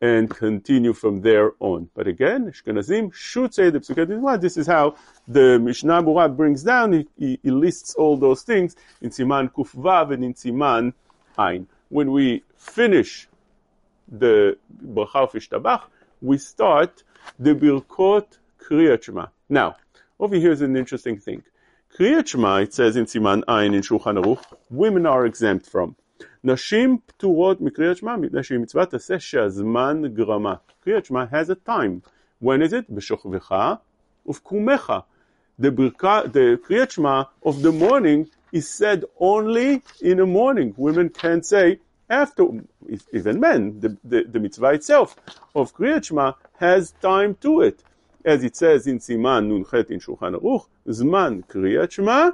and 0.00 0.28
continue 0.28 0.92
from 0.92 1.22
there 1.22 1.52
on. 1.60 1.88
But 1.94 2.06
again, 2.06 2.50
Ashkenazim 2.50 3.14
should 3.14 3.54
say 3.54 3.70
the 3.70 3.80
Mizmah. 3.80 4.40
This 4.40 4.56
is 4.56 4.66
how 4.66 4.96
the 5.26 5.58
Mishnah 5.58 6.02
Berurah 6.02 6.36
brings 6.36 6.62
down, 6.62 6.92
he, 6.92 7.08
he, 7.18 7.38
he, 7.42 7.50
lists 7.50 7.94
all 7.94 8.16
those 8.16 8.42
things 8.42 8.76
in 9.00 9.10
Siman 9.10 9.50
Kufvav 9.50 10.12
and 10.12 10.24
in 10.24 10.34
Siman 10.34 10.92
Ein. 11.38 11.66
When 11.88 12.12
we 12.12 12.42
finish 12.56 13.26
the 14.08 14.58
Bracha 14.84 15.16
of 15.16 15.32
Ishtabach, 15.32 15.82
we 16.20 16.38
start 16.38 17.02
the 17.38 17.54
Birkot 17.54 18.38
Kriyat 18.60 19.02
Shema. 19.02 19.26
Now, 19.48 19.76
over 20.20 20.36
here 20.36 20.52
is 20.52 20.60
an 20.60 20.76
interesting 20.76 21.18
thing. 21.18 21.42
Kriyat 21.98 22.26
Shema, 22.26 22.56
it 22.56 22.74
says 22.74 22.96
in 22.96 23.06
Siman 23.06 23.44
Ayin 23.44 23.74
in 23.74 23.80
Shulchan 23.80 24.22
Aruch, 24.22 24.44
women 24.70 25.06
are 25.06 25.24
exempt 25.24 25.66
from. 25.66 25.96
נשים 26.45 26.97
פטורות 27.05 27.61
מקריאת 27.61 27.97
שמע 27.97 28.15
מפני 28.15 28.43
שהיא 28.43 28.59
מצווה 28.59 28.85
תעשה 28.85 29.19
שהזמן 29.19 30.01
גרמה. 30.13 30.53
קריאת 30.83 31.05
שמע 31.05 31.23
has 31.23 31.49
a 31.49 31.69
time. 31.69 32.09
When 32.43 32.61
is 32.67 32.73
it? 32.73 32.85
בשוכבך 32.89 33.55
ובקומך. 34.25 34.93
The, 35.61 35.69
ברכה, 35.69 36.21
the 36.25 36.67
קריאת 36.67 36.91
שמע 36.91 37.21
of 37.45 37.51
the 37.51 37.71
morning 37.71 38.25
is 38.55 38.67
said 38.69 39.03
only 39.19 39.81
in 40.01 40.17
the 40.17 40.25
morning. 40.25 40.73
Women 40.77 41.09
can't 41.09 41.45
say 41.45 41.79
after, 42.09 42.43
even 43.13 43.39
men. 43.39 43.79
The, 43.79 43.97
the, 44.03 44.23
the 44.33 44.39
mitzvah 44.39 44.73
itself 44.73 45.15
of 45.55 45.73
קריאת 45.73 46.03
שמע 46.03 46.29
has 46.59 46.93
time 47.01 47.35
to 47.41 47.61
it. 47.61 47.83
As 48.25 48.43
it 48.43 48.55
says 48.55 48.87
in 48.87 48.99
סימן 48.99 49.49
נ"ח 49.49 49.73
in 49.89 49.99
שולחן 49.99 50.33
ערוך, 50.33 50.67
זמן 50.85 51.39
קריאת 51.47 51.91
שמע 51.91 52.27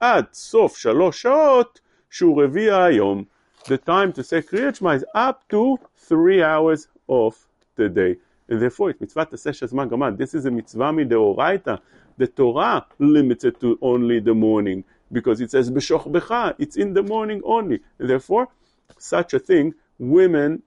עד 0.00 0.24
סוף 0.32 0.76
שלוש 0.76 1.22
שעות 1.22 1.80
שהוא 2.10 2.42
רביע 2.42 2.82
היום 2.82 3.24
the 3.66 3.78
time 3.78 4.12
to 4.14 4.22
say 4.22 4.42
Kriyat 4.42 4.78
Shema 4.78 4.90
is 4.90 5.04
up 5.14 5.48
to 5.48 5.78
three 5.96 6.42
hours 6.42 6.88
of 7.08 7.36
the 7.76 7.88
day. 7.88 8.16
And 8.48 8.62
therefore, 8.62 8.90
it's 8.90 9.00
mitzvah 9.00 9.26
to 9.26 9.36
say 9.36 9.50
Shazman 9.50 9.90
Gaman. 9.90 10.16
This 10.16 10.34
is 10.34 10.44
a 10.46 10.50
mitzvah 10.50 10.92
mideoraita. 10.92 11.80
The 12.16 12.28
Torah 12.28 12.86
limits 12.98 13.44
it 13.44 13.60
to 13.60 13.78
only 13.82 14.20
the 14.20 14.34
morning 14.34 14.84
because 15.10 15.40
it 15.40 15.50
says 15.50 15.70
B'shoch 15.70 16.06
Becha. 16.10 16.54
It's 16.58 16.76
in 16.76 16.94
the 16.94 17.02
morning 17.02 17.42
only. 17.44 17.80
And 17.98 18.08
therefore, 18.08 18.48
such 18.98 19.34
a 19.34 19.38
thing, 19.38 19.74
women 19.98 20.62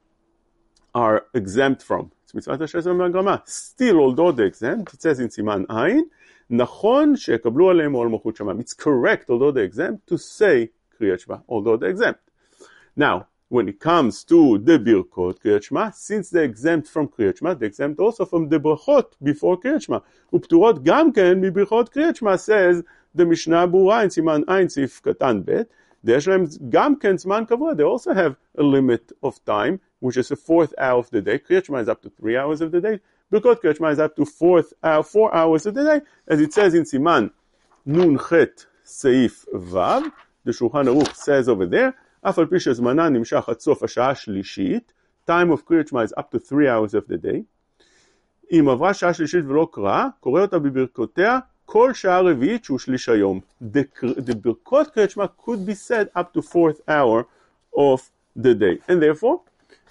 are 0.94 1.25
exempt 1.34 1.84
from. 1.84 2.12
It's 2.24 2.34
mitzvah 2.34 2.58
to 2.58 2.65
Shazman 2.65 3.13
Gaman. 3.13 3.48
Still, 3.48 4.00
although 4.00 4.32
they're 4.34 4.46
exempt, 4.46 4.94
it 4.94 5.01
says 5.01 5.20
in 5.20 5.29
Siman 5.29 5.65
Ayin, 5.68 6.03
נכון 6.50 7.15
שיקבלו 7.15 7.70
עליהם 7.70 7.94
עול 7.94 8.08
מלכות 8.08 8.36
שמיים. 8.36 8.60
It's 8.60 8.74
correct, 8.74 9.29
although 9.29 9.51
they're 9.51 9.63
exempt, 9.63 10.08
to 10.08 10.18
say 10.18 10.70
Kriyat 11.00 11.22
Shema, 11.22 11.38
although 11.48 11.77
they're 11.77 11.89
exempt. 11.89 12.23
Now, 12.96 13.27
when 13.50 13.68
it 13.68 13.79
comes 13.79 14.24
to 14.25 14.60
the 14.60 14.77
Birkot 14.77 15.39
Kriyat 15.41 15.63
Shema, 15.63 15.89
since 15.91 16.29
they're 16.29 16.44
exempt 16.44 16.88
from 16.88 17.08
Kriyat 17.08 17.39
Shema, 17.39 17.56
they're 17.56 17.68
exempt 17.68 18.00
also 18.00 18.25
from 18.25 18.50
the 18.50 18.60
Brachot 18.60 19.13
before 19.24 19.60
Kriyat 19.60 19.84
Shema. 19.84 20.00
ופטורות 20.34 20.84
גם 20.84 21.12
כן 21.12 21.41
מברכות 21.41 21.89
קריאת 21.89 22.15
שמע, 22.15 22.36
says 22.38 22.84
the 23.18 23.25
Mishnah 23.25 23.65
ברורה 23.65 24.03
in 24.03 24.10
סימן 24.10 24.41
עין 24.48 24.70
סעיף 24.70 25.01
קטן 25.03 25.41
ב', 25.46 25.62
יש 26.03 26.27
להם 26.27 26.46
גם 26.70 26.96
כן 26.96 27.18
זמן 27.18 27.44
קבוע, 27.48 27.74
they 27.74 27.84
also 27.84 28.13
have 28.13 28.36
a 28.58 28.63
limit 28.63 29.12
of 29.24 29.34
time, 29.46 29.79
which 30.00 30.18
is 30.18 30.29
the 30.29 30.36
fourth 30.36 30.74
hour 30.77 31.00
of 31.00 31.10
the 31.10 31.22
day. 31.22 31.38
קריאת 31.38 31.65
שמע 31.65 31.82
is 31.82 31.89
up 31.89 32.01
to 32.01 32.10
three 32.22 32.38
hours 32.38 32.62
of 32.62 32.72
the 32.72 32.82
day. 32.82 32.98
ברכות 33.32 33.60
קריאת 33.60 33.75
שמע 33.75 33.91
is 33.91 33.98
up 33.98 34.22
to 34.22 34.25
fourth 34.25 34.74
hour, 34.84 35.03
four 35.03 35.34
hours 35.34 35.65
of 35.65 35.74
the 35.74 35.84
day, 35.84 36.01
as 36.27 36.39
it 36.39 36.53
says 36.53 36.74
in 36.74 36.84
סימן 36.86 37.27
נ"ח 37.86 38.34
סעיף 38.86 39.46
ו', 39.53 39.77
the 40.46 40.51
Shulchan 40.51 40.88
Aruch 40.88 41.15
says 41.15 41.50
over 41.50 41.65
there, 41.65 41.94
אף 42.24 42.39
על 42.39 42.46
פי 42.46 42.60
שזמנה 42.60 43.10
נמשך 43.10 43.50
עד 43.50 43.60
סוף 43.60 43.84
השעה 43.84 44.10
השלישית, 44.10 44.94
time 45.29 45.51
of 45.53 45.62
קריאת 45.65 45.88
שמע 45.88 46.03
is 46.03 46.20
up 46.20 46.36
to 46.36 46.39
three 46.39 46.68
hours 46.68 46.94
of 46.94 47.12
the 47.12 47.25
day. 47.25 47.41
אם 48.51 48.70
עברה 48.70 48.94
שעה 48.94 49.13
שלישית 49.13 49.46
ולא 49.48 49.68
קרא, 49.72 50.08
קורא 50.20 50.41
אותה 50.41 50.60
בברכותיה 50.60 51.39
כל 51.65 51.94
שעה 51.94 52.22
רביעית 52.22 52.63
שהוא 52.63 52.79
שליש 52.79 53.10
היום. 53.10 53.39
The 53.74 54.36
ברכות 54.41 54.88
קריאת 54.88 55.10
שמע 55.10 55.25
could 55.41 55.70
be 55.70 55.75
said 55.89 56.20
up 56.20 56.38
to 56.38 56.41
fourth 56.41 56.82
hour 56.89 57.24
of 57.75 58.00
the 58.39 58.53
day. 58.53 58.91
And 58.91 59.01
therefore, 59.01 59.39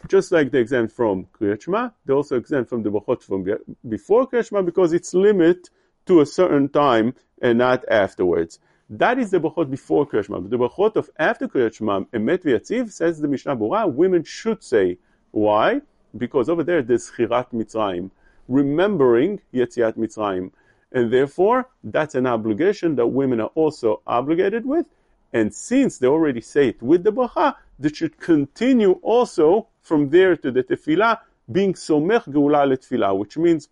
just 0.08 0.32
like 0.32 0.50
they 0.50 0.60
exempt 0.60 0.92
from 0.96 1.24
קריאת 1.32 1.60
שמע, 1.60 1.86
they 2.06 2.12
also 2.12 2.36
exempt 2.36 2.68
from 2.68 2.82
the 2.82 2.90
ברכות 2.90 3.22
from 3.22 3.48
before 3.88 4.26
קריאת 4.30 4.44
שמע 4.44 4.60
because 4.60 4.92
it's 4.92 5.14
limit 5.14 5.68
to 6.06 6.20
a 6.20 6.26
certain 6.26 6.68
time 6.68 7.12
and 7.42 7.58
not 7.58 7.84
afterwards. 7.88 8.58
That 8.97 9.17
is 9.17 9.31
the 9.31 9.39
brachot 9.39 9.71
before 9.71 10.05
Kriyat. 10.05 10.51
The 10.51 10.57
brachot 10.57 10.95
of 10.97 11.09
after 11.17 11.47
Kriyat 11.47 11.73
Shema, 11.73 12.01
Emet 12.13 12.43
v'Yatziv, 12.43 12.91
says 12.91 13.19
the 13.19 13.27
Mishnah 13.27 13.55
Berurah, 13.55 13.91
women 13.91 14.23
should 14.23 14.63
say. 14.63 14.99
Why? 15.31 15.81
Because 16.15 16.47
over 16.47 16.63
there 16.63 16.83
there's 16.83 17.09
Chirat 17.09 17.51
Mitzrayim, 17.53 18.11
remembering 18.47 19.41
Yetziat 19.51 19.93
Mitzrayim. 19.97 20.51
And 20.91 21.11
therefore, 21.11 21.69
that's 21.83 22.13
an 22.13 22.27
obligation 22.27 22.95
that 22.97 23.07
women 23.07 23.41
are 23.41 23.51
also 23.55 24.03
obligated 24.05 24.63
with. 24.63 24.85
And 25.33 25.51
since 25.51 25.97
they 25.97 26.05
already 26.05 26.41
say 26.41 26.67
it 26.67 26.83
with 26.83 27.03
the 27.03 27.11
bracha, 27.11 27.55
they 27.79 27.89
should 27.89 28.19
continue 28.19 28.99
also 29.01 29.69
from 29.81 30.11
there 30.11 30.37
to 30.37 30.51
the 30.51 30.61
tefillah, 30.61 31.17
being 31.51 31.73
somech 31.73 32.25
geula 32.27 32.67
letefillah, 32.71 33.17
which 33.17 33.37
means 33.37 33.69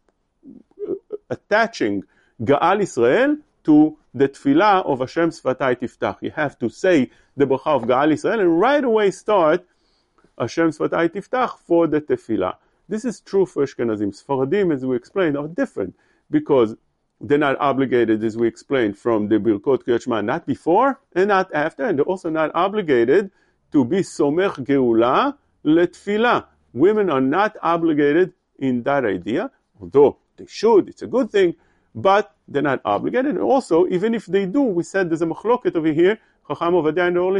uh, 0.89 0.93
attaching 1.29 2.03
Gaal 2.41 2.81
Israel 2.81 3.37
to 3.63 3.97
the 4.13 4.27
tefillah 4.29 4.85
of 4.85 4.99
Hashem 4.99 5.29
Sfatai 5.29 5.79
Tiftach. 5.79 6.17
You 6.21 6.31
have 6.31 6.57
to 6.59 6.69
say 6.69 7.11
the 7.37 7.45
bracha 7.45 7.67
of 7.67 7.83
Gaal 7.83 8.11
Israel 8.11 8.39
and 8.39 8.59
right 8.59 8.83
away 8.83 9.11
start 9.11 9.65
Hashem 10.37 10.69
Sfatai 10.71 11.09
Tiftach 11.09 11.57
for 11.57 11.87
the 11.87 12.01
tefillah. 12.01 12.55
This 12.89 13.05
is 13.05 13.21
true 13.21 13.45
for 13.45 13.65
Ashkenazim. 13.65 14.11
Sfaradim, 14.21 14.73
as 14.73 14.85
we 14.85 14.95
explained, 14.95 15.37
are 15.37 15.47
different 15.47 15.95
because 16.29 16.75
they're 17.21 17.37
not 17.37 17.55
obligated, 17.59 18.23
as 18.23 18.35
we 18.35 18.47
explained, 18.47 18.97
from 18.97 19.27
the 19.27 19.35
Birkot 19.35 19.83
Kriyat 19.83 20.03
Shema, 20.03 20.21
not 20.21 20.45
before 20.45 20.99
and 21.13 21.27
not 21.27 21.53
after, 21.53 21.85
and 21.85 21.97
they're 21.97 22.05
also 22.05 22.29
not 22.29 22.51
obligated 22.55 23.31
to 23.71 23.85
be 23.85 23.97
Somech 23.97 24.55
Geula 24.65 25.35
Letfilah. 25.63 26.45
Women 26.73 27.09
are 27.09 27.21
not 27.21 27.55
obligated 27.61 28.33
in 28.57 28.83
that 28.83 29.05
idea, 29.05 29.51
although 29.79 30.17
they 30.37 30.45
should, 30.47 30.89
it's 30.89 31.01
a 31.01 31.07
good 31.07 31.29
thing, 31.29 31.55
but 31.93 32.35
they're 32.51 32.61
not 32.61 32.81
obligated. 32.85 33.35
And 33.35 33.43
also, 33.43 33.87
even 33.87 34.13
if 34.13 34.25
they 34.25 34.45
do, 34.45 34.61
we 34.61 34.83
said 34.83 35.09
there's 35.09 35.21
a 35.21 35.25
machloket 35.25 35.75
over 35.75 35.91
here, 35.91 36.19
Chacham 36.47 36.75
and 36.75 37.17
Or 37.17 37.37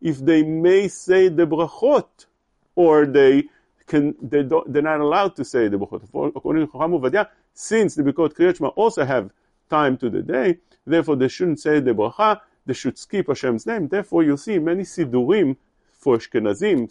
if 0.00 0.18
they 0.18 0.42
may 0.42 0.88
say 0.88 1.28
the 1.28 1.46
brachot, 1.46 2.26
or 2.74 3.06
they 3.06 3.44
can, 3.86 4.14
they 4.20 4.42
don't, 4.42 4.72
they're 4.72 4.82
not 4.82 5.00
allowed 5.00 5.36
to 5.36 5.44
say 5.44 5.68
the 5.68 5.78
brachot. 5.78 6.02
According 6.36 6.66
to 6.66 6.72
Chacham 6.72 7.26
since 7.54 7.94
the 7.94 8.02
Birkot 8.02 8.34
Kriyat 8.34 8.56
Shema 8.58 8.68
also 8.70 9.04
have 9.04 9.30
time 9.70 9.96
to 9.98 10.10
the 10.10 10.22
day, 10.22 10.58
therefore 10.86 11.16
they 11.16 11.28
shouldn't 11.28 11.60
say 11.60 11.80
the 11.80 11.92
bracha, 11.92 12.40
they 12.66 12.74
should 12.74 12.98
skip 12.98 13.28
Hashem's 13.28 13.66
name. 13.66 13.88
Therefore, 13.88 14.22
you'll 14.24 14.36
see 14.36 14.58
many 14.58 14.82
sidurim 14.82 15.56
for 15.92 16.18
Ashkenazim, 16.18 16.90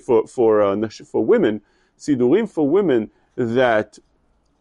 for, 0.00 0.26
for, 0.26 0.62
uh, 0.62 0.88
for 1.04 1.24
women, 1.24 1.60
sidurim 1.98 2.48
for 2.48 2.68
women 2.68 3.10
that 3.36 3.98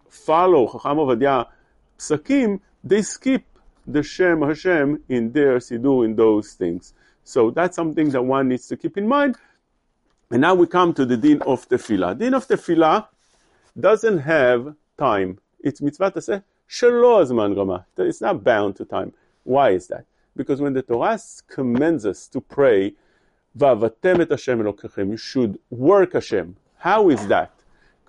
follow 0.09 0.67
Chacham 0.67 0.97
Ovadia 0.97 1.47
psakim, 2.01 2.59
they 2.83 3.01
skip 3.01 3.43
the 3.85 4.03
Shem 4.03 4.41
Hashem 4.41 5.03
in 5.07 5.31
their 5.31 5.57
Siddur 5.57 6.03
in 6.05 6.15
those 6.15 6.53
things. 6.53 6.93
So 7.23 7.51
that's 7.51 7.75
something 7.75 8.09
that 8.09 8.23
one 8.23 8.47
needs 8.49 8.67
to 8.67 8.75
keep 8.77 8.97
in 8.97 9.07
mind. 9.07 9.37
And 10.31 10.41
now 10.41 10.55
we 10.55 10.65
come 10.65 10.93
to 10.93 11.05
the 11.05 11.17
din 11.17 11.41
of 11.43 11.67
tefillah. 11.69 12.17
Din 12.17 12.33
of 12.33 12.47
tefillah 12.47 13.07
doesn't 13.79 14.19
have 14.19 14.75
time. 14.97 15.39
It's 15.59 15.81
mitzvah 15.81 16.11
to 16.11 16.21
say. 16.21 16.41
It's 18.09 18.21
not 18.21 18.43
bound 18.43 18.75
to 18.77 18.85
time. 18.85 19.13
Why 19.43 19.71
is 19.71 19.87
that? 19.87 20.05
Because 20.35 20.61
when 20.61 20.73
the 20.73 20.81
Torah 20.81 21.19
commands 21.47 22.05
us 22.05 22.27
to 22.29 22.39
pray, 22.39 22.95
you 23.53 25.17
should 25.17 25.59
work 25.69 26.13
Hashem. 26.13 26.55
How 26.77 27.09
is 27.09 27.27
that? 27.27 27.51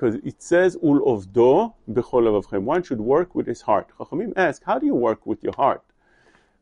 Because 0.02 0.20
it 0.24 0.42
says 0.42 0.76
ul 0.82 1.00
ovdo 1.08 1.74
bechol 1.88 2.22
levavchem. 2.24 2.62
One 2.64 2.82
should 2.82 3.00
work 3.00 3.36
with 3.36 3.46
his 3.46 3.60
heart. 3.60 3.86
Chachamim 3.96 4.32
ask, 4.34 4.60
how 4.64 4.80
do 4.80 4.86
you 4.86 4.96
work 4.96 5.24
with 5.26 5.44
your 5.44 5.54
heart? 5.54 5.84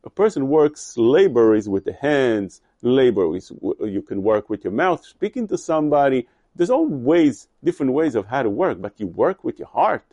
A 0.03 0.11
person 0.11 0.47
works, 0.47 0.95
labor 0.95 1.55
is 1.55 1.67
with 1.67 1.85
the 1.85 1.93
hands, 1.93 2.61
labor 2.83 3.35
is, 3.35 3.51
you 3.81 4.03
can 4.07 4.21
work 4.21 4.47
with 4.47 4.63
your 4.63 4.73
mouth, 4.73 5.03
speaking 5.03 5.47
to 5.47 5.57
somebody. 5.57 6.27
There's 6.55 6.69
all 6.69 6.87
ways, 6.87 7.47
different 7.63 7.93
ways 7.93 8.13
of 8.13 8.27
how 8.27 8.43
to 8.43 8.49
work, 8.49 8.79
but 8.79 8.99
you 8.99 9.07
work 9.07 9.43
with 9.43 9.57
your 9.57 9.69
heart. 9.69 10.05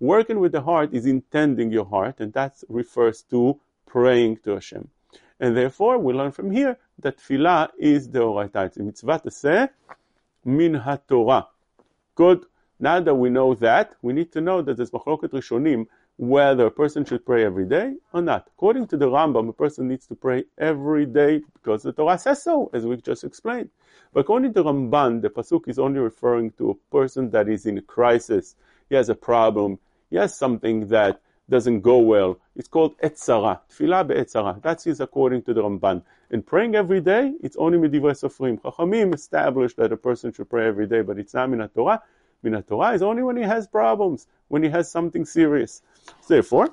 Working 0.00 0.40
with 0.40 0.52
the 0.52 0.62
heart 0.62 0.94
is 0.94 1.04
intending 1.04 1.72
your 1.72 1.84
heart, 1.84 2.20
and 2.20 2.32
that 2.32 2.54
refers 2.70 3.22
to 3.24 3.60
praying 3.84 4.38
to 4.44 4.52
Hashem. 4.52 4.88
And 5.38 5.54
therefore, 5.56 5.98
we 5.98 6.14
learn 6.14 6.32
from 6.32 6.52
here 6.52 6.78
that 7.00 7.18
tefillah 7.18 7.70
is 7.78 8.08
the 8.08 8.20
oraita. 8.20 8.66
It's 8.66 8.76
a 8.76 8.82
mitzvah 8.82 9.20
to 9.24 9.70
min 10.44 10.74
haTorah. 10.74 11.46
Good. 12.14 12.44
Now 12.80 13.00
that 13.00 13.14
we 13.14 13.28
know 13.28 13.54
that, 13.56 13.94
we 14.02 14.12
need 14.12 14.32
to 14.32 14.40
know 14.40 14.62
that 14.62 14.76
there's 14.76 14.90
machloket 14.90 15.30
rishonim 15.30 15.86
whether 16.18 16.66
a 16.66 16.70
person 16.70 17.04
should 17.04 17.24
pray 17.24 17.44
every 17.44 17.64
day 17.64 17.94
or 18.12 18.20
not. 18.20 18.48
According 18.56 18.88
to 18.88 18.96
the 18.96 19.06
Rambam, 19.06 19.48
a 19.48 19.52
person 19.52 19.86
needs 19.86 20.06
to 20.08 20.16
pray 20.16 20.44
every 20.58 21.06
day 21.06 21.42
because 21.54 21.84
the 21.84 21.92
Torah 21.92 22.18
says 22.18 22.42
so, 22.42 22.70
as 22.72 22.84
we 22.84 22.96
just 22.96 23.22
explained. 23.22 23.70
But 24.12 24.20
according 24.20 24.52
to 24.54 24.62
the 24.62 24.68
Ramban, 24.68 25.22
the 25.22 25.30
pasuk 25.30 25.68
is 25.68 25.78
only 25.78 26.00
referring 26.00 26.50
to 26.52 26.70
a 26.70 26.74
person 26.90 27.30
that 27.30 27.48
is 27.48 27.66
in 27.66 27.78
a 27.78 27.82
crisis. 27.82 28.56
He 28.88 28.96
has 28.96 29.08
a 29.08 29.14
problem. 29.14 29.78
He 30.10 30.16
has 30.16 30.36
something 30.36 30.88
that 30.88 31.20
doesn't 31.50 31.80
go 31.80 31.98
well. 31.98 32.38
It's 32.56 32.68
called 32.68 32.98
etzara, 32.98 33.60
tefillah 33.70 34.06
be'etzara. 34.06 34.60
That 34.62 34.86
is 34.86 35.00
according 35.00 35.42
to 35.42 35.54
the 35.54 35.62
Ramban. 35.62 36.02
And 36.30 36.46
praying 36.46 36.74
every 36.74 37.00
day, 37.00 37.34
it's 37.42 37.56
only 37.56 37.78
midivrei 37.78 38.12
sofrim. 38.12 38.60
Chachamim 38.60 39.14
established 39.14 39.76
that 39.78 39.92
a 39.92 39.96
person 39.96 40.32
should 40.32 40.50
pray 40.50 40.66
every 40.66 40.86
day, 40.86 41.00
but 41.00 41.18
it's 41.18 41.34
not 41.34 41.50
in 41.50 41.66
Torah. 41.68 42.02
Min 42.42 42.62
Torah 42.62 42.92
is 42.92 43.02
only 43.02 43.22
when 43.22 43.36
he 43.36 43.42
has 43.42 43.66
problems, 43.66 44.26
when 44.48 44.62
he 44.62 44.68
has 44.68 44.90
something 44.90 45.24
serious. 45.24 45.82
Therefore, 46.28 46.68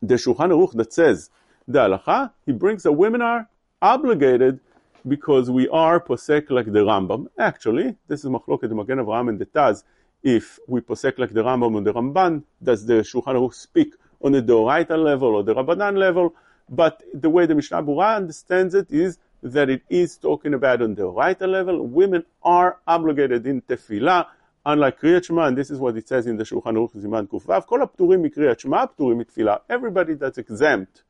the 0.00 0.14
Shulchan 0.14 0.50
Aruch 0.50 0.72
that 0.74 0.92
says 0.92 1.30
the 1.66 1.80
halacha, 1.80 2.30
he 2.46 2.52
brings 2.52 2.82
that 2.84 2.92
women 2.92 3.22
are 3.22 3.48
obligated 3.82 4.60
because 5.06 5.50
we 5.50 5.68
are 5.68 6.00
posek 6.00 6.50
like 6.50 6.66
the 6.66 6.80
Rambam. 6.80 7.26
Actually, 7.38 7.96
this 8.08 8.24
is 8.24 8.30
machloket 8.30 8.68
the 8.68 8.74
Magen 8.74 8.98
Avraham 8.98 9.28
and 9.28 9.38
the 9.38 9.46
Taz 9.46 9.82
if 10.24 10.58
we 10.66 10.80
posek 10.80 11.18
like 11.18 11.34
the 11.34 11.42
Rambam 11.42 11.74
or 11.74 11.82
the 11.82 11.92
Ramban, 11.92 12.42
does 12.62 12.86
the 12.86 12.94
Shulchan 12.94 13.36
Aruch 13.36 13.54
speak 13.54 13.94
on 14.22 14.32
the 14.32 14.42
Doraita 14.42 14.96
level 15.00 15.36
or 15.36 15.42
the 15.42 15.54
Rabbanan 15.54 15.98
level? 15.98 16.34
But 16.68 17.02
the 17.12 17.28
way 17.28 17.44
the 17.44 17.54
Mishnah 17.54 17.82
Berurah 17.82 18.16
understands 18.16 18.74
it 18.74 18.90
is 18.90 19.18
that 19.42 19.68
it 19.68 19.82
is 19.90 20.16
talking 20.16 20.54
about 20.54 20.80
on 20.80 20.94
the 20.94 21.02
Doraita 21.02 21.46
level. 21.46 21.86
Women 21.86 22.24
are 22.42 22.78
obligated 22.86 23.46
in 23.46 23.60
Tefillah, 23.60 24.26
unlike 24.64 24.98
Kriyat 24.98 25.26
Shema, 25.26 25.44
and 25.44 25.58
this 25.58 25.70
is 25.70 25.78
what 25.78 25.94
it 25.98 26.08
says 26.08 26.26
in 26.26 26.38
the 26.38 26.44
Shulchan 26.44 26.72
Aruch 26.72 26.96
Ziman 26.96 27.28
Kufav, 27.28 27.66
Kol 27.66 27.80
ha-pturim 27.80 28.26
mikriyat 28.26 28.58
Shema, 28.58 28.86
pturim 28.86 29.22
mitfilah. 29.22 29.60
Everybody 29.68 30.14
that's 30.14 30.38
exempt 30.38 31.04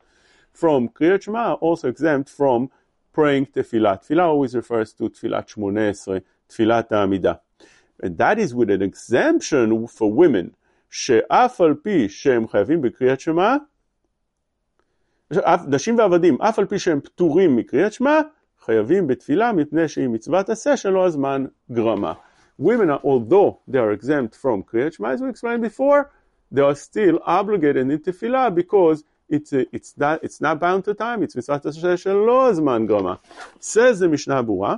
from 0.52 0.88
Kriyat 0.88 1.23
Shema 1.23 1.52
also 1.52 1.88
exempt 1.88 2.30
from 2.30 2.68
praying 3.12 3.47
Tefillah. 3.47 4.04
Tefillah 4.04 4.25
always 4.25 4.56
refers 4.56 4.92
to 4.94 5.04
Tefillat 5.04 5.47
Shmoneh 5.54 5.90
Esrei, 5.90 6.23
Tefillat 6.49 6.88
Ha'amidah. 6.90 7.38
And 8.03 8.17
that 8.17 8.39
is 8.39 8.53
with 8.53 8.69
an 8.69 8.81
exemption 8.81 9.88
for 9.88 10.12
women, 10.12 10.50
שאף 10.89 11.62
על 11.62 11.74
פי 11.74 12.09
שהם 12.09 12.48
חייבים 12.48 12.81
בקריאת 12.81 13.19
שמע, 13.19 13.55
נשים 15.67 15.98
ועבדים, 15.98 16.41
אף 16.41 16.59
על 16.59 16.65
פי 16.65 16.79
שהם 16.79 17.01
פטורים 17.01 17.55
מקריאת 17.55 17.93
שמע, 17.93 18.19
חייבים 18.59 19.07
בתפילה 19.07 19.51
מפני 19.51 19.88
שהיא 19.88 20.07
מצוות 20.07 20.50
עשה 20.50 20.77
שלא 20.77 21.05
הזמן 21.05 21.45
גרמה. 21.71 22.13
Women, 22.62 22.89
are, 22.89 23.00
although 23.03 23.59
they 23.71 23.77
are 23.77 23.93
exempt 23.93 24.36
from 24.41 24.62
קריאת 24.65 24.93
שמע, 24.93 25.13
as 25.13 25.21
we 25.21 25.29
explained 25.29 25.62
before, 25.62 26.12
they 26.51 26.62
are 26.62 26.75
still 26.75 27.19
obligated 27.25 27.89
in 27.89 28.00
tefillah 28.00 28.53
because 28.53 29.03
it's, 29.29 29.53
a, 29.53 29.65
it's, 29.71 29.93
not, 29.98 30.24
it's 30.24 30.41
not 30.41 30.59
bound 30.59 30.83
to 30.86 30.93
time, 30.93 31.24
it's 31.24 31.36
מצוות 31.38 31.65
עשה 31.65 31.98
שלא 31.98 32.50
הזמן 32.50 32.86
גרמה. 32.88 33.15
says 33.62 34.00
the 34.03 34.07
משנה 34.07 34.41
ברורה, 34.41 34.75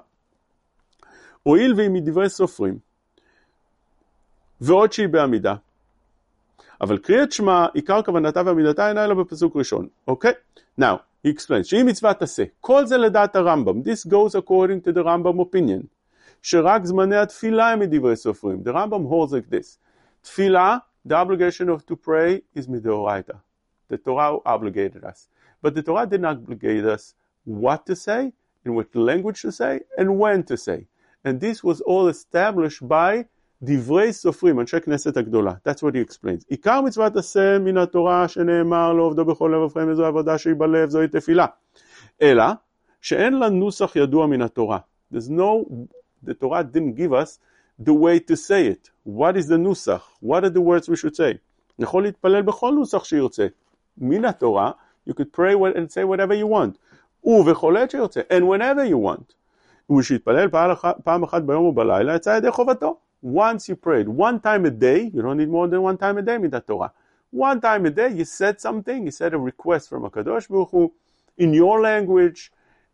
הואיל 1.44 1.74
והיא 1.74 1.90
מדברי 1.90 2.30
סופרים, 2.30 2.78
ועוד 4.62 4.94
שהיא 4.94 5.08
בעמידה, 5.08 5.56
אבל 6.82 6.98
קריאת 6.98 7.32
שמע, 7.32 7.66
עיקר 7.74 8.02
כוונתה 8.02 8.42
ועמידתה 8.46 8.90
אינה 8.90 9.06
אלא 9.06 9.14
בפסוק 9.14 9.56
ראשון. 9.56 9.88
אוקיי? 10.08 10.34
Now, 10.80 10.84
he 11.26 11.30
explains, 11.30 11.64
שהיא 11.64 11.84
מצוות 11.84 12.22
עשה. 12.22 12.44
כל 12.60 12.86
זה 12.86 12.98
לדעת 12.98 13.36
הרמב"ם. 13.36 13.82
This 13.82 14.08
goes 14.08 14.36
according 14.36 14.88
to 14.88 14.92
the 14.94 15.04
Rambam 15.04 15.40
opinion. 15.40 15.86
שרק 16.42 16.86
זמני 16.86 17.18
התפילה 17.18 17.70
הם 17.70 17.80
מדברי 17.80 18.16
סופרים. 18.16 18.62
The 18.66 18.74
Rambam 18.74 19.10
holds 19.10 19.32
like 19.32 19.54
this. 19.54 19.78
תפילה, 20.22 20.78
the 21.08 21.14
obligation 21.14 21.70
of 21.70 21.86
to 21.92 21.96
pray 21.96 22.60
is 22.60 22.70
מדאורייתא. 22.70 23.34
The 23.94 23.98
Torah 23.98 24.38
obligated 24.46 25.04
us. 25.04 25.28
But 25.62 25.76
the 25.76 25.84
Torah 25.84 26.08
didn't 26.08 26.26
obligate 26.26 26.86
us 26.86 27.14
what 27.46 27.86
to 27.86 27.96
say, 27.96 28.32
in 28.66 28.74
what 28.76 28.96
language 28.96 29.42
to 29.42 29.52
say, 29.52 29.82
and 29.98 30.18
when 30.18 30.44
to 30.44 30.58
say. 30.58 30.86
And 31.24 31.40
this 31.40 31.64
was 31.64 31.82
all 31.82 32.08
established 32.08 32.88
by 32.88 33.26
דברי 33.64 34.14
סופרים, 34.14 34.60
אנשי 34.60 34.80
כנסת 34.80 35.18
הגדולה. 35.18 35.54
That's 35.68 35.78
what 35.78 35.94
he 35.94 36.12
explains. 36.12 36.46
עיקר 36.50 36.82
מצוות 36.82 37.16
עשה 37.16 37.60
מן 37.60 37.78
התורה 37.78 38.28
שנאמר 38.28 38.94
לעובדו 38.94 39.26
בכל 39.26 39.54
לבבכם 39.56 39.88
וזו 39.92 40.06
עבודה 40.06 40.38
שהיא 40.38 40.56
בלב, 40.58 40.90
זוהי 40.90 41.08
תפילה. 41.08 41.46
אלא 42.22 42.44
שאין 43.02 43.34
לה 43.34 43.50
נוסח 43.50 43.96
ידוע 43.96 44.28
מן 44.28 44.42
התורה. 44.42 44.78
There's 45.14 45.30
no, 45.30 45.66
the 46.26 46.34
Torah 46.34 46.64
didn't 46.64 46.96
give 46.96 47.14
us 47.14 47.40
the 47.80 47.94
way 47.94 48.20
to 48.20 48.36
say 48.36 48.68
it. 48.68 48.90
What 49.08 49.36
is 49.38 49.48
the 49.48 49.58
נוסח? 49.58 50.18
What 50.24 50.44
are 50.44 50.50
the 50.50 50.62
words 50.62 50.90
we 50.90 50.96
should 50.96 51.16
say? 51.16 51.38
יכול 51.80 52.04
להתפלל 52.04 52.42
בכל 52.42 52.74
נוסח 52.74 53.04
שירצה. 53.04 53.48
מן 53.98 54.26
התורה, 54.26 54.72
you 55.10 55.14
could 55.14 55.32
pray 55.38 55.54
and 55.76 55.92
say 55.92 56.04
whatever 56.04 56.34
you 56.34 56.48
want. 56.48 56.78
ובכל 57.24 57.78
עת 57.78 57.92
שירצה, 57.92 58.22
and 58.30 58.44
whenever 58.44 58.92
you 58.92 58.98
want. 58.98 59.34
ושיתפלל 59.98 60.48
פעם 61.04 61.24
אחת 61.24 61.42
ביום 61.44 61.66
ובלילה, 61.66 62.16
יצא 62.16 62.38
ידי 62.38 62.52
חובתו. 62.52 62.98
once 63.26 63.70
you 63.70 63.76
prayed 63.76 64.08
one 64.08 64.40
time 64.40 64.66
a 64.66 64.72
day, 64.72 65.12
you 65.14 65.22
don't 65.22 65.38
need 65.38 65.50
more 65.50 65.68
than 65.68 65.82
one 65.82 65.98
time 65.98 66.18
a 66.18 66.22
day 66.22 66.38
the 66.38 66.60
Torah. 66.60 66.92
One 67.30 67.62
time 67.62 67.86
a 67.86 67.90
day, 67.92 68.12
you 68.12 68.26
said 68.26 68.60
something, 68.60 69.06
you 69.06 69.12
said 69.12 69.34
a 69.34 69.38
request 69.38 69.90
from 69.90 70.04
a 70.06 70.10
Kadosh 70.10 70.50
Baruch 70.50 70.72
Hu, 70.72 70.92
in 71.38 71.54
your 71.54 71.80
language 71.82 72.52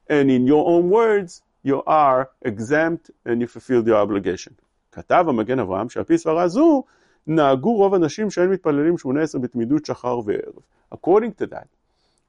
and 0.08 0.30
in 0.30 0.46
your 0.46 0.68
own 0.68 0.90
words, 0.90 1.42
you 1.64 1.84
are 1.86 2.30
exempt 2.44 3.10
and 3.26 3.42
you 3.42 3.48
fulfilled 3.48 3.88
your 3.88 3.98
obligation. 3.98 4.54
כתב 4.92 5.26
המגן 5.28 5.60
אברהם 5.60 5.90
שעל 5.90 6.04
פי 6.04 6.18
סברה 6.18 6.48
זו 6.48 6.84
נהגו 7.28 7.76
רוב 7.76 7.94
הנשים 7.94 8.30
שאין 8.30 8.50
מתפללים 8.50 8.98
שמונה 8.98 9.22
עשרה 9.22 9.42
בתמידות 9.42 9.86
שחר 9.86 10.20
וערב. 10.26 10.54
According 10.94 11.42
to 11.42 11.46
that, 11.46 11.68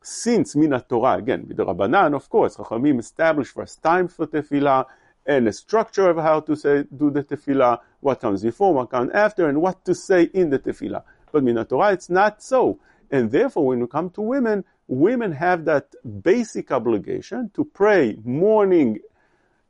since 0.05 0.57
מן 0.57 0.73
התורה, 0.73 1.17
again, 1.17 1.49
מדרבנן, 1.49 2.14
of 2.14 2.29
course, 2.29 2.57
חכמים 2.57 2.99
established 2.99 3.53
first 3.53 3.83
time 3.83 4.09
for 4.09 4.27
tefillah, 4.27 4.83
and 5.26 5.48
a 5.48 5.54
structure 5.54 6.10
of 6.10 6.18
how 6.18 6.40
to 6.42 6.56
say 6.56 6.86
do 6.96 7.10
the 7.10 7.24
tefillah, 7.24 7.80
what 8.02 8.20
comes 8.20 8.44
before, 8.44 8.74
what 8.74 8.90
comes 8.90 9.12
after, 9.14 9.48
and 9.48 9.62
what 9.62 9.84
to 9.86 9.96
say 9.96 10.24
in 10.34 10.50
the 10.50 10.60
tefillah. 10.60 11.04
But 11.32 11.44
in 11.48 11.66
Torah, 11.66 11.94
it's 11.94 12.10
not 12.10 12.44
so. 12.44 12.80
And 13.10 13.32
therefore, 13.32 13.68
when 13.68 13.80
we 13.80 13.88
come 13.88 14.10
to 14.12 14.22
women, 14.22 14.66
women 14.88 15.32
have 15.32 15.66
that 15.66 15.94
basic 16.22 16.72
obligation 16.72 17.52
to 17.54 17.64
pray 17.64 18.18
morning 18.24 19.00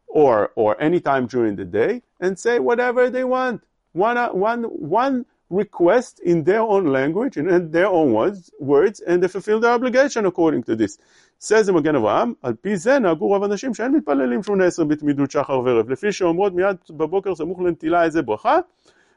or 0.07 0.51
or 0.55 0.79
any 0.81 0.99
time 0.99 1.27
during 1.27 1.55
the 1.55 1.65
day 1.65 2.01
and 2.19 2.37
say 2.37 2.59
whatever 2.59 3.09
they 3.09 3.23
want. 3.23 3.63
One 3.93 4.17
one 4.37 4.63
one 4.63 5.25
request 5.49 6.19
in 6.19 6.43
their 6.43 6.61
own 6.61 6.85
language 6.85 7.37
and 7.37 7.47
in 7.49 7.71
their 7.71 7.87
own 7.87 8.11
words, 8.13 8.51
words 8.59 8.99
and 9.01 9.21
they 9.21 9.27
fulfill 9.27 9.59
their 9.59 9.71
obligation 9.71 10.25
according 10.25 10.63
to 10.63 10.75
this. 10.75 10.97
says 11.42 11.66
the 11.68 11.72
מגן 11.72 11.94
אברהם, 11.94 12.32
על 12.42 12.54
פי 12.54 12.76
זה 12.76 12.98
נהגו 12.98 13.26
רוב 13.26 13.44
אנשים 13.44 13.74
שאין 13.74 13.92
מתפללים 13.92 14.42
שמונה 14.42 14.64
עשר 14.64 14.84
בתמידות 14.84 15.30
שחר 15.30 15.60
וערב, 15.60 15.90
לפי 15.90 16.12
שאומרות 16.12 16.54
מיד 16.54 16.76
בבוקר 16.90 17.34
סמוך 17.34 17.60
לנטילה 17.60 18.04
איזה 18.04 18.22
ברכה 18.22 18.58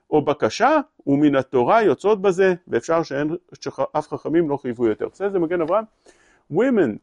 או 0.09 0.25
בקשה, 0.25 0.79
ומן 1.07 1.35
התורה 1.35 1.83
יוצאות 1.83 2.21
בזה, 2.21 2.53
ואפשר 2.67 3.03
שאין, 3.03 3.35
שאף 3.61 4.07
חכמים 4.07 4.49
לא 4.49 4.57
חייבו 4.57 4.87
יותר. 4.87 5.07
says 5.07 5.35
the 5.35 5.39
מגן 5.39 5.61
אברהם, 5.61 5.83
women 6.53 6.97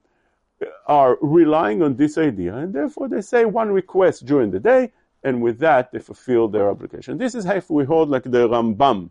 are 0.89 1.17
relying 1.23 1.83
on 1.83 1.97
this 1.97 2.19
idea, 2.19 2.55
and 2.55 2.73
therefore 2.73 3.09
they 3.09 3.21
say 3.21 3.45
one 3.45 3.71
request 3.71 4.27
during 4.27 4.51
the 4.51 4.61
day, 4.61 4.93
and 5.25 5.43
with 5.43 5.59
that 5.59 5.91
they 5.93 5.99
fulfill 5.99 6.49
their 6.49 6.69
obligation. 6.69 7.19
This 7.19 7.35
is 7.35 7.45
how 7.45 7.61
we 7.71 7.85
hold 7.85 8.09
like 8.11 8.25
the 8.25 8.49
Rambam. 8.49 9.09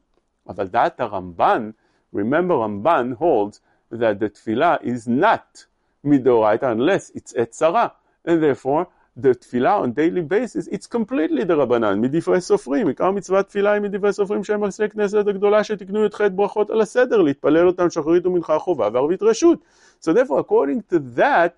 אבל 0.50 0.68
דעת 0.68 1.00
הרמב"ן, 1.00 1.72
remember 2.14 2.56
Ramban 2.56 3.16
holds 3.18 3.60
that 3.92 4.20
the 4.20 4.30
tefillah 4.30 4.78
is 4.82 5.08
not 5.08 5.66
midoraita 6.06 6.72
unless 6.72 7.12
it's 7.12 7.34
etzara, 7.34 7.92
and 8.26 8.42
therefore 8.42 8.88
the 9.16 9.34
tefillah 9.34 9.82
on 9.82 9.92
daily 9.94 10.22
basis, 10.22 10.68
it's 10.68 10.86
completely 10.86 11.44
the 11.44 11.56
Rabbanan, 11.56 12.02
מדברי 12.02 12.42
סופרים, 12.42 12.88
עיקר 12.88 13.12
מצוות 13.12 13.48
תפילה 13.48 13.72
היא 13.72 13.82
מדברי 13.82 14.14
סופרים 14.14 14.44
שהם 14.44 14.64
עשי 14.64 14.90
כנסת 14.90 15.28
הגדולה 15.28 15.64
שתקנו 15.64 16.06
י"ח 16.06 16.22
ברכות 16.36 16.70
על 16.70 16.82
הסדר, 16.82 17.22
להתפלל 17.22 17.68
אותם 17.68 17.90
שחרית 17.90 18.26
ומנחה 18.26 18.60
חובה 18.60 18.90
וערבית 18.94 19.24
רשות. 19.24 19.60
So 20.02 20.14
therefore, 20.14 20.40
according 20.40 20.84
to 20.94 21.00
that, 21.00 21.56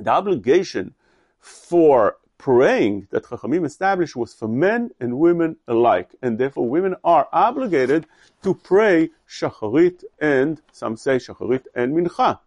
the 0.00 0.10
obligation 0.10 0.94
for 1.40 2.16
praying 2.38 3.08
that 3.10 3.24
Chachamim 3.24 3.64
established 3.64 4.14
was 4.14 4.32
for 4.32 4.46
men 4.46 4.90
and 5.00 5.18
women 5.18 5.56
alike, 5.66 6.10
and 6.22 6.38
therefore 6.38 6.68
women 6.68 6.94
are 7.02 7.26
obligated 7.32 8.06
to 8.44 8.54
pray 8.54 9.10
Shacharit 9.28 10.04
and 10.20 10.62
some 10.70 10.96
say 10.96 11.16
Shacharit 11.16 11.64
and 11.74 11.88
Mincha. 11.96 12.38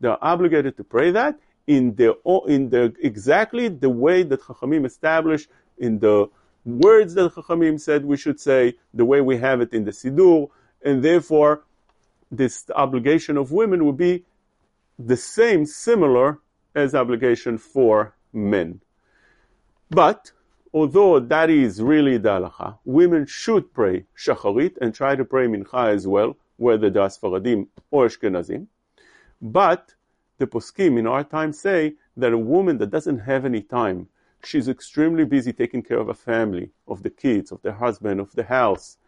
They 0.00 0.08
are 0.08 0.18
obligated 0.20 0.76
to 0.76 0.84
pray 0.84 1.10
that 1.12 1.38
in 1.66 1.94
the 1.96 2.16
in 2.46 2.70
the 2.70 2.94
exactly 3.00 3.68
the 3.68 3.90
way 3.90 4.22
that 4.22 4.40
Chachamim 4.42 4.86
established 4.86 5.48
in 5.78 5.98
the 5.98 6.28
words 6.64 7.14
that 7.14 7.34
Chachamim 7.34 7.80
said 7.80 8.04
we 8.04 8.16
should 8.16 8.40
say, 8.40 8.74
the 8.94 9.04
way 9.04 9.20
we 9.20 9.36
have 9.38 9.60
it 9.60 9.72
in 9.72 9.84
the 9.84 9.90
Siddur, 9.90 10.48
and 10.82 11.02
therefore 11.02 11.64
this 12.30 12.64
obligation 12.74 13.36
of 13.36 13.52
women 13.52 13.84
would 13.86 13.96
be 13.96 14.24
the 14.98 15.16
same, 15.16 15.64
similar 15.64 16.40
as 16.74 16.94
obligation 16.94 17.58
for 17.58 18.14
men. 18.32 18.80
But 19.90 20.32
although 20.72 21.18
that 21.18 21.50
is 21.50 21.82
really 21.82 22.18
the 22.18 22.28
halacha, 22.28 22.78
women 22.84 23.26
should 23.26 23.72
pray 23.72 24.04
shacharit 24.16 24.76
and 24.80 24.94
try 24.94 25.16
to 25.16 25.24
pray 25.24 25.46
mincha 25.46 25.94
as 25.94 26.06
well, 26.06 26.36
whether 26.56 26.90
they're 26.90 27.08
Sfaradim 27.08 27.68
or 27.90 28.06
Ashkenazim. 28.06 28.66
But 29.40 29.94
the 30.38 30.46
poskim 30.46 30.98
in 30.98 31.06
our 31.06 31.24
time 31.24 31.52
say 31.52 31.94
that 32.16 32.32
a 32.32 32.38
woman 32.38 32.78
that 32.78 32.90
doesn't 32.90 33.20
have 33.20 33.44
any 33.44 33.62
time, 33.62 34.08
she's 34.44 34.68
extremely 34.68 35.24
busy 35.24 35.52
taking 35.52 35.82
care 35.82 35.98
of 35.98 36.08
a 36.08 36.14
family, 36.14 36.70
of 36.86 37.02
the 37.02 37.10
kids, 37.10 37.52
of 37.52 37.62
the 37.62 37.72
husband, 37.72 38.20
of 38.20 38.32
the 38.32 38.44
house. 38.44 38.98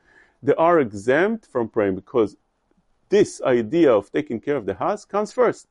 They 0.43 0.55
are 0.55 0.81
exempt 0.81 1.47
from 1.47 1.69
praying 1.69 1.97
because 1.97 2.37
this 3.09 3.43
idea 3.43 3.93
of 3.93 4.12
taking 4.12 4.40
care 4.40 4.57
of 4.57 4.66
the 4.66 4.75
house 4.75 5.05
comes 5.05 5.33
first 5.33 5.66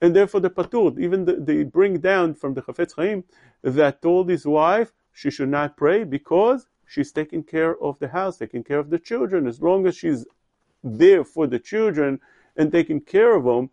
and 0.00 0.14
therefore 0.14 0.40
the 0.40 0.50
patur, 0.50 0.98
even 0.98 1.24
the, 1.24 1.34
they 1.34 1.64
bring 1.64 1.98
down 1.98 2.34
from 2.34 2.54
the 2.54 2.62
Chafetz 2.62 2.94
Chaim 2.94 3.24
that 3.62 4.00
told 4.00 4.28
his 4.28 4.46
wife 4.46 4.92
she 5.12 5.30
should 5.30 5.48
not 5.48 5.76
pray 5.76 6.04
because 6.04 6.66
she's 6.86 7.10
taking 7.10 7.42
care 7.42 7.76
of 7.82 7.98
the 7.98 8.08
house, 8.08 8.38
taking 8.38 8.62
care 8.62 8.78
of 8.78 8.90
the 8.90 8.98
children. 8.98 9.46
As 9.46 9.60
long 9.60 9.86
as 9.86 9.96
she's 9.96 10.24
there 10.84 11.24
for 11.24 11.46
the 11.46 11.58
children 11.58 12.20
and 12.56 12.70
taking 12.70 13.00
care 13.00 13.34
of 13.34 13.44
them, 13.44 13.70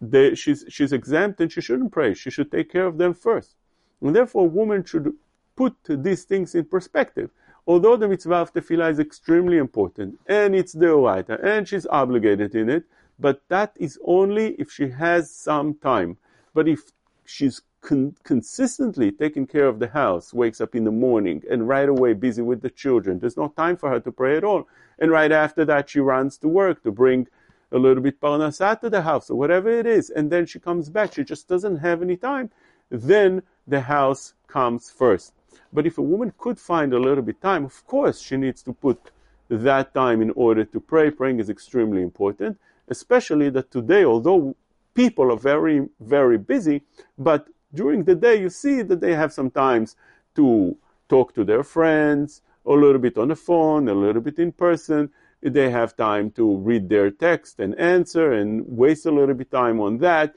they, 0.00 0.34
she's, 0.34 0.64
she's 0.68 0.92
exempt 0.92 1.40
and 1.40 1.50
she 1.50 1.60
shouldn't 1.60 1.92
pray. 1.92 2.14
She 2.14 2.30
should 2.30 2.50
take 2.50 2.70
care 2.70 2.86
of 2.86 2.98
them 2.98 3.14
first. 3.14 3.56
And 4.00 4.14
therefore, 4.14 4.44
a 4.44 4.48
woman 4.48 4.84
should 4.84 5.12
put 5.56 5.74
these 5.88 6.24
things 6.24 6.54
in 6.54 6.64
perspective. 6.64 7.30
Although 7.66 7.96
the 7.96 8.08
mitzvah 8.08 8.36
of 8.36 8.52
tefillah 8.54 8.90
is 8.92 8.98
extremely 8.98 9.58
important, 9.58 10.18
and 10.26 10.54
it's 10.54 10.72
the 10.72 10.86
oraita, 10.86 11.44
and 11.44 11.68
she's 11.68 11.86
obligated 11.86 12.54
in 12.54 12.70
it, 12.70 12.84
but 13.18 13.42
that 13.48 13.72
is 13.76 13.98
only 14.04 14.54
if 14.54 14.70
she 14.70 14.88
has 14.88 15.30
some 15.30 15.74
time. 15.74 16.16
But 16.54 16.68
if 16.68 16.80
she's 17.26 17.60
con- 17.82 18.14
consistently 18.22 19.12
taking 19.12 19.46
care 19.46 19.66
of 19.66 19.80
the 19.80 19.88
house, 19.88 20.32
wakes 20.32 20.60
up 20.60 20.74
in 20.74 20.84
the 20.84 20.90
morning, 20.90 21.42
and 21.50 21.68
right 21.68 21.88
away 21.88 22.14
busy 22.14 22.40
with 22.40 22.62
the 22.62 22.70
children, 22.70 23.18
there's 23.18 23.36
no 23.36 23.48
time 23.48 23.76
for 23.76 23.90
her 23.90 24.00
to 24.00 24.12
pray 24.12 24.36
at 24.36 24.44
all. 24.44 24.66
And 24.98 25.10
right 25.10 25.30
after 25.30 25.64
that, 25.66 25.90
she 25.90 26.00
runs 26.00 26.38
to 26.38 26.48
work 26.48 26.82
to 26.84 26.90
bring 26.90 27.28
a 27.72 27.78
little 27.78 28.02
bit 28.02 28.20
parnasat 28.20 28.80
to 28.80 28.90
the 28.90 29.02
house 29.02 29.30
or 29.30 29.36
whatever 29.36 29.68
it 29.68 29.86
is, 29.86 30.10
and 30.10 30.30
then 30.30 30.46
she 30.46 30.58
comes 30.58 30.88
back. 30.88 31.14
She 31.14 31.24
just 31.24 31.48
doesn't 31.48 31.76
have 31.78 32.02
any 32.02 32.16
time. 32.16 32.50
Then 32.90 33.42
the 33.66 33.80
house 33.80 34.34
comes 34.46 34.90
first. 34.90 35.34
But 35.72 35.86
if 35.86 35.98
a 35.98 36.02
woman 36.02 36.32
could 36.38 36.58
find 36.58 36.92
a 36.92 36.98
little 36.98 37.22
bit 37.22 37.40
time, 37.40 37.64
of 37.64 37.86
course 37.86 38.20
she 38.20 38.36
needs 38.36 38.62
to 38.62 38.72
put 38.72 39.10
that 39.50 39.94
time 39.94 40.22
in 40.22 40.30
order 40.30 40.64
to 40.64 40.80
pray. 40.80 41.10
Praying 41.10 41.40
is 41.40 41.50
extremely 41.50 42.02
important, 42.02 42.58
especially 42.88 43.50
that 43.50 43.70
today, 43.70 44.04
although 44.04 44.56
people 44.94 45.30
are 45.30 45.36
very, 45.36 45.86
very 46.00 46.38
busy, 46.38 46.82
but 47.18 47.48
during 47.74 48.04
the 48.04 48.14
day 48.14 48.40
you 48.40 48.48
see 48.48 48.82
that 48.82 49.00
they 49.00 49.14
have 49.14 49.32
some 49.32 49.50
times 49.50 49.96
to 50.34 50.76
talk 51.08 51.34
to 51.34 51.44
their 51.44 51.62
friends, 51.62 52.42
a 52.66 52.72
little 52.72 52.98
bit 52.98 53.16
on 53.18 53.28
the 53.28 53.36
phone, 53.36 53.88
a 53.88 53.94
little 53.94 54.22
bit 54.22 54.38
in 54.38 54.52
person. 54.52 55.10
They 55.40 55.70
have 55.70 55.96
time 55.96 56.30
to 56.32 56.56
read 56.56 56.88
their 56.88 57.10
text 57.10 57.60
and 57.60 57.78
answer 57.78 58.32
and 58.32 58.64
waste 58.66 59.06
a 59.06 59.10
little 59.10 59.34
bit 59.34 59.50
time 59.50 59.80
on 59.80 59.98
that. 59.98 60.34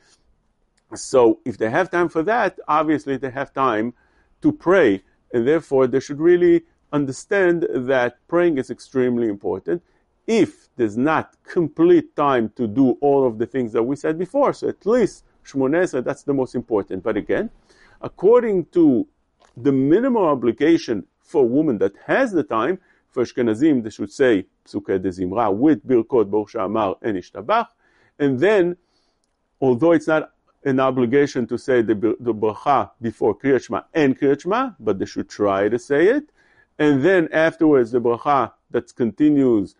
So 0.93 1.39
if 1.45 1.57
they 1.57 1.69
have 1.69 1.89
time 1.89 2.09
for 2.09 2.21
that, 2.23 2.59
obviously 2.67 3.17
they 3.17 3.31
have 3.31 3.53
time 3.53 3.93
to 4.41 4.51
pray. 4.51 5.01
And 5.33 5.47
therefore 5.47 5.87
they 5.87 5.99
should 5.99 6.19
really 6.19 6.63
understand 6.93 7.67
that 7.71 8.17
praying 8.27 8.57
is 8.57 8.69
extremely 8.69 9.27
important. 9.27 9.81
If 10.27 10.69
there's 10.75 10.97
not 10.97 11.35
complete 11.43 12.15
time 12.15 12.51
to 12.55 12.67
do 12.67 12.91
all 13.01 13.25
of 13.25 13.39
the 13.39 13.45
things 13.45 13.73
that 13.73 13.83
we 13.83 13.95
said 13.95 14.19
before, 14.19 14.53
so 14.53 14.67
at 14.69 14.85
least 14.85 15.23
Shmoneh 15.45 16.03
that's 16.03 16.23
the 16.23 16.33
most 16.33 16.53
important. 16.53 17.03
But 17.03 17.17
again, 17.17 17.49
according 18.01 18.65
to 18.67 19.07
the 19.57 19.71
minimal 19.71 20.25
obligation 20.25 21.05
for 21.19 21.43
a 21.43 21.47
woman 21.47 21.77
that 21.79 21.93
has 22.05 22.31
the 22.31 22.43
time, 22.43 22.79
for 23.11 23.23
Ashkenazim, 23.23 23.83
they 23.83 23.89
should 23.89 24.11
say 24.11 24.45
Psukei 24.65 25.01
de 25.01 25.09
Zimra 25.09 25.53
with 25.53 25.85
Birkot 25.85 26.29
Baruch 26.29 26.51
She'amar 26.51 26.95
and 27.01 27.17
Ishtabach. 27.17 27.67
And 28.17 28.39
then, 28.39 28.77
although 29.59 29.91
it's 29.91 30.07
not 30.07 30.31
an 30.63 30.79
obligation 30.79 31.47
to 31.47 31.57
say 31.57 31.81
the, 31.81 31.95
the 32.19 32.33
bracha 32.33 32.91
before 33.01 33.37
Kriyat 33.37 33.65
Shema 33.65 33.81
and 33.93 34.17
Kriyat 34.17 34.41
Shema, 34.41 34.71
but 34.79 34.99
they 34.99 35.05
should 35.05 35.29
try 35.29 35.69
to 35.69 35.79
say 35.79 36.07
it. 36.07 36.29
And 36.77 37.03
then 37.03 37.29
afterwards, 37.31 37.91
the 37.91 37.99
bracha 37.99 38.51
that 38.69 38.95
continues 38.95 39.75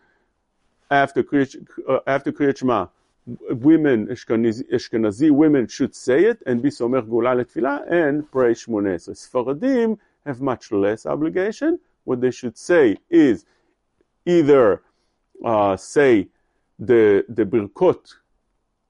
after 0.90 1.22
Kriyat, 1.22 1.66
uh, 1.88 2.00
after 2.06 2.32
Kriyat 2.32 2.58
Shema, 2.58 2.88
women, 3.26 4.08
Ashkenazi, 4.08 4.68
Ashkenazi 4.72 5.30
women 5.30 5.68
should 5.68 5.94
say 5.94 6.24
it 6.24 6.42
and 6.46 6.60
be 6.60 6.70
Somer 6.70 7.02
Gula 7.02 7.30
and 7.88 8.30
pray 8.30 8.52
Shmoneh. 8.52 9.00
So 9.00 9.12
Sfaradim 9.12 9.98
have 10.26 10.40
much 10.40 10.72
less 10.72 11.06
obligation. 11.06 11.78
What 12.04 12.20
they 12.20 12.30
should 12.30 12.56
say 12.58 12.96
is 13.10 13.44
either 14.26 14.82
uh, 15.44 15.76
say 15.76 16.28
the, 16.78 17.24
the 17.28 17.44
Birkot 17.44 18.14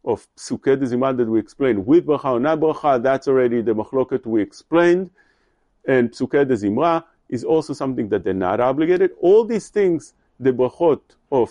of 0.04 0.26
Psukei 0.36 0.78
de 0.78 0.86
Zimra 0.86 1.16
that 1.16 1.28
we 1.28 1.38
explained 1.38 1.86
with 1.86 2.06
bracha 2.06 2.24
or 2.24 2.40
not 2.40 2.58
bracha, 2.58 3.02
that's 3.02 3.28
already 3.28 3.62
the 3.62 3.74
machloket 3.74 4.26
we 4.26 4.42
explained. 4.42 5.10
And 5.86 6.10
Psukei 6.10 6.46
de 6.46 6.54
Zimra 6.54 7.04
is 7.28 7.44
also 7.44 7.72
something 7.72 8.08
that 8.08 8.24
they're 8.24 8.34
not 8.34 8.60
obligated. 8.60 9.12
All 9.20 9.44
these 9.44 9.68
things, 9.68 10.14
the 10.40 10.52
brachot 10.52 11.00
of 11.30 11.50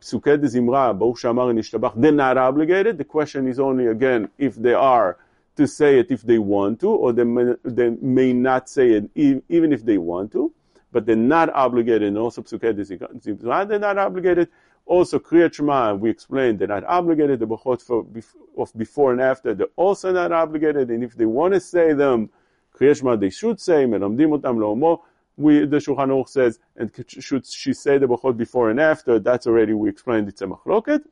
Psukei 0.00 0.40
de 0.40 0.48
Zimra, 0.48 0.98
Baruch 0.98 1.18
Shamar 1.18 1.50
and 1.50 1.58
Ishtabach, 1.58 1.92
they're 1.96 2.12
not 2.12 2.36
obligated. 2.36 2.98
The 2.98 3.04
question 3.04 3.46
is 3.46 3.60
only 3.60 3.86
again 3.86 4.28
if 4.38 4.56
they 4.56 4.74
are 4.74 5.18
to 5.56 5.66
say 5.66 5.98
it 5.98 6.10
if 6.10 6.22
they 6.22 6.38
want 6.38 6.80
to, 6.80 6.88
or 6.88 7.12
they 7.12 7.24
may, 7.24 7.54
they 7.64 7.90
may 7.90 8.32
not 8.32 8.68
say 8.68 8.92
it 8.92 9.10
even 9.14 9.72
if 9.72 9.84
they 9.84 9.98
want 9.98 10.32
to, 10.32 10.52
but 10.92 11.06
they're 11.06 11.16
not 11.16 11.50
obligated. 11.54 12.16
Also 12.16 12.42
Psukei 12.42 13.68
they're 13.68 13.78
not 13.78 13.98
obligated. 13.98 14.48
Also, 14.86 15.20
Kriyat 15.20 15.54
Shema, 15.54 15.94
we 15.94 16.10
explained, 16.10 16.58
they're 16.58 16.66
not 16.66 16.84
obligated. 16.84 17.38
The 17.38 17.46
Bechot 17.46 18.26
of 18.58 18.72
before 18.76 19.12
and 19.12 19.20
after, 19.20 19.54
they're 19.54 19.68
also 19.76 20.12
not 20.12 20.32
obligated. 20.32 20.90
And 20.90 21.04
if 21.04 21.14
they 21.14 21.26
want 21.26 21.54
to 21.54 21.60
say 21.60 21.92
them, 21.92 22.30
Kriyat 22.74 22.98
Shema, 22.98 23.14
they 23.14 23.30
should 23.30 23.60
say, 23.60 23.84
Melamdim 23.84 24.40
otam 24.40 24.56
lo'omo. 24.56 25.02
We, 25.36 25.64
the 25.64 25.76
Shulchan 25.76 26.08
Aruch 26.08 26.28
says, 26.28 26.58
and 26.76 26.90
should 27.06 27.46
she 27.46 27.72
say 27.72 27.98
the 27.98 28.08
Bechot 28.08 28.36
before 28.36 28.70
and 28.70 28.80
after, 28.80 29.20
that's 29.20 29.46
already, 29.46 29.74
we 29.74 29.88
explained, 29.88 30.28
it's 30.28 30.42
a 30.42 30.46
machloket. 30.46 31.02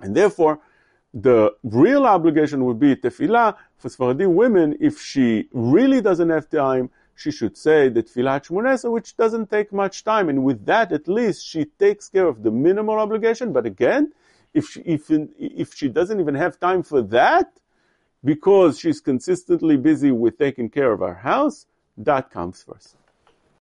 And 0.00 0.16
therefore, 0.16 0.58
the 1.14 1.54
real 1.62 2.04
obligation 2.04 2.64
would 2.64 2.80
be 2.80 2.96
tefillah 2.96 3.54
for 3.76 3.88
Sephardi 3.88 4.26
women 4.26 4.76
if 4.80 5.00
she 5.00 5.48
really 5.52 6.00
doesn't 6.00 6.30
have 6.30 6.50
time 6.50 6.90
she 7.18 7.32
should 7.32 7.56
say 7.56 7.88
the 7.88 8.02
Tfilat 8.02 8.46
Shmoneh, 8.46 8.90
which 8.90 9.16
doesn't 9.16 9.50
take 9.50 9.72
much 9.72 10.04
time. 10.04 10.28
And 10.28 10.44
with 10.44 10.64
that, 10.66 10.92
at 10.92 11.08
least 11.08 11.44
she 11.44 11.64
takes 11.64 12.08
care 12.08 12.28
of 12.28 12.42
the 12.44 12.50
minimal 12.50 12.96
obligation. 12.98 13.52
But 13.52 13.66
again, 13.66 14.12
if 14.54 14.68
she, 14.70 14.80
if, 14.82 15.10
if 15.10 15.74
she 15.74 15.88
doesn't 15.88 16.20
even 16.20 16.36
have 16.36 16.60
time 16.60 16.82
for 16.84 17.02
that, 17.02 17.58
because 18.24 18.78
she's 18.78 19.00
consistently 19.00 19.76
busy 19.76 20.12
with 20.12 20.38
taking 20.38 20.68
care 20.70 20.92
of 20.92 21.02
our 21.02 21.14
house, 21.14 21.66
that 21.96 22.30
comes 22.30 22.62
first. 22.62 22.97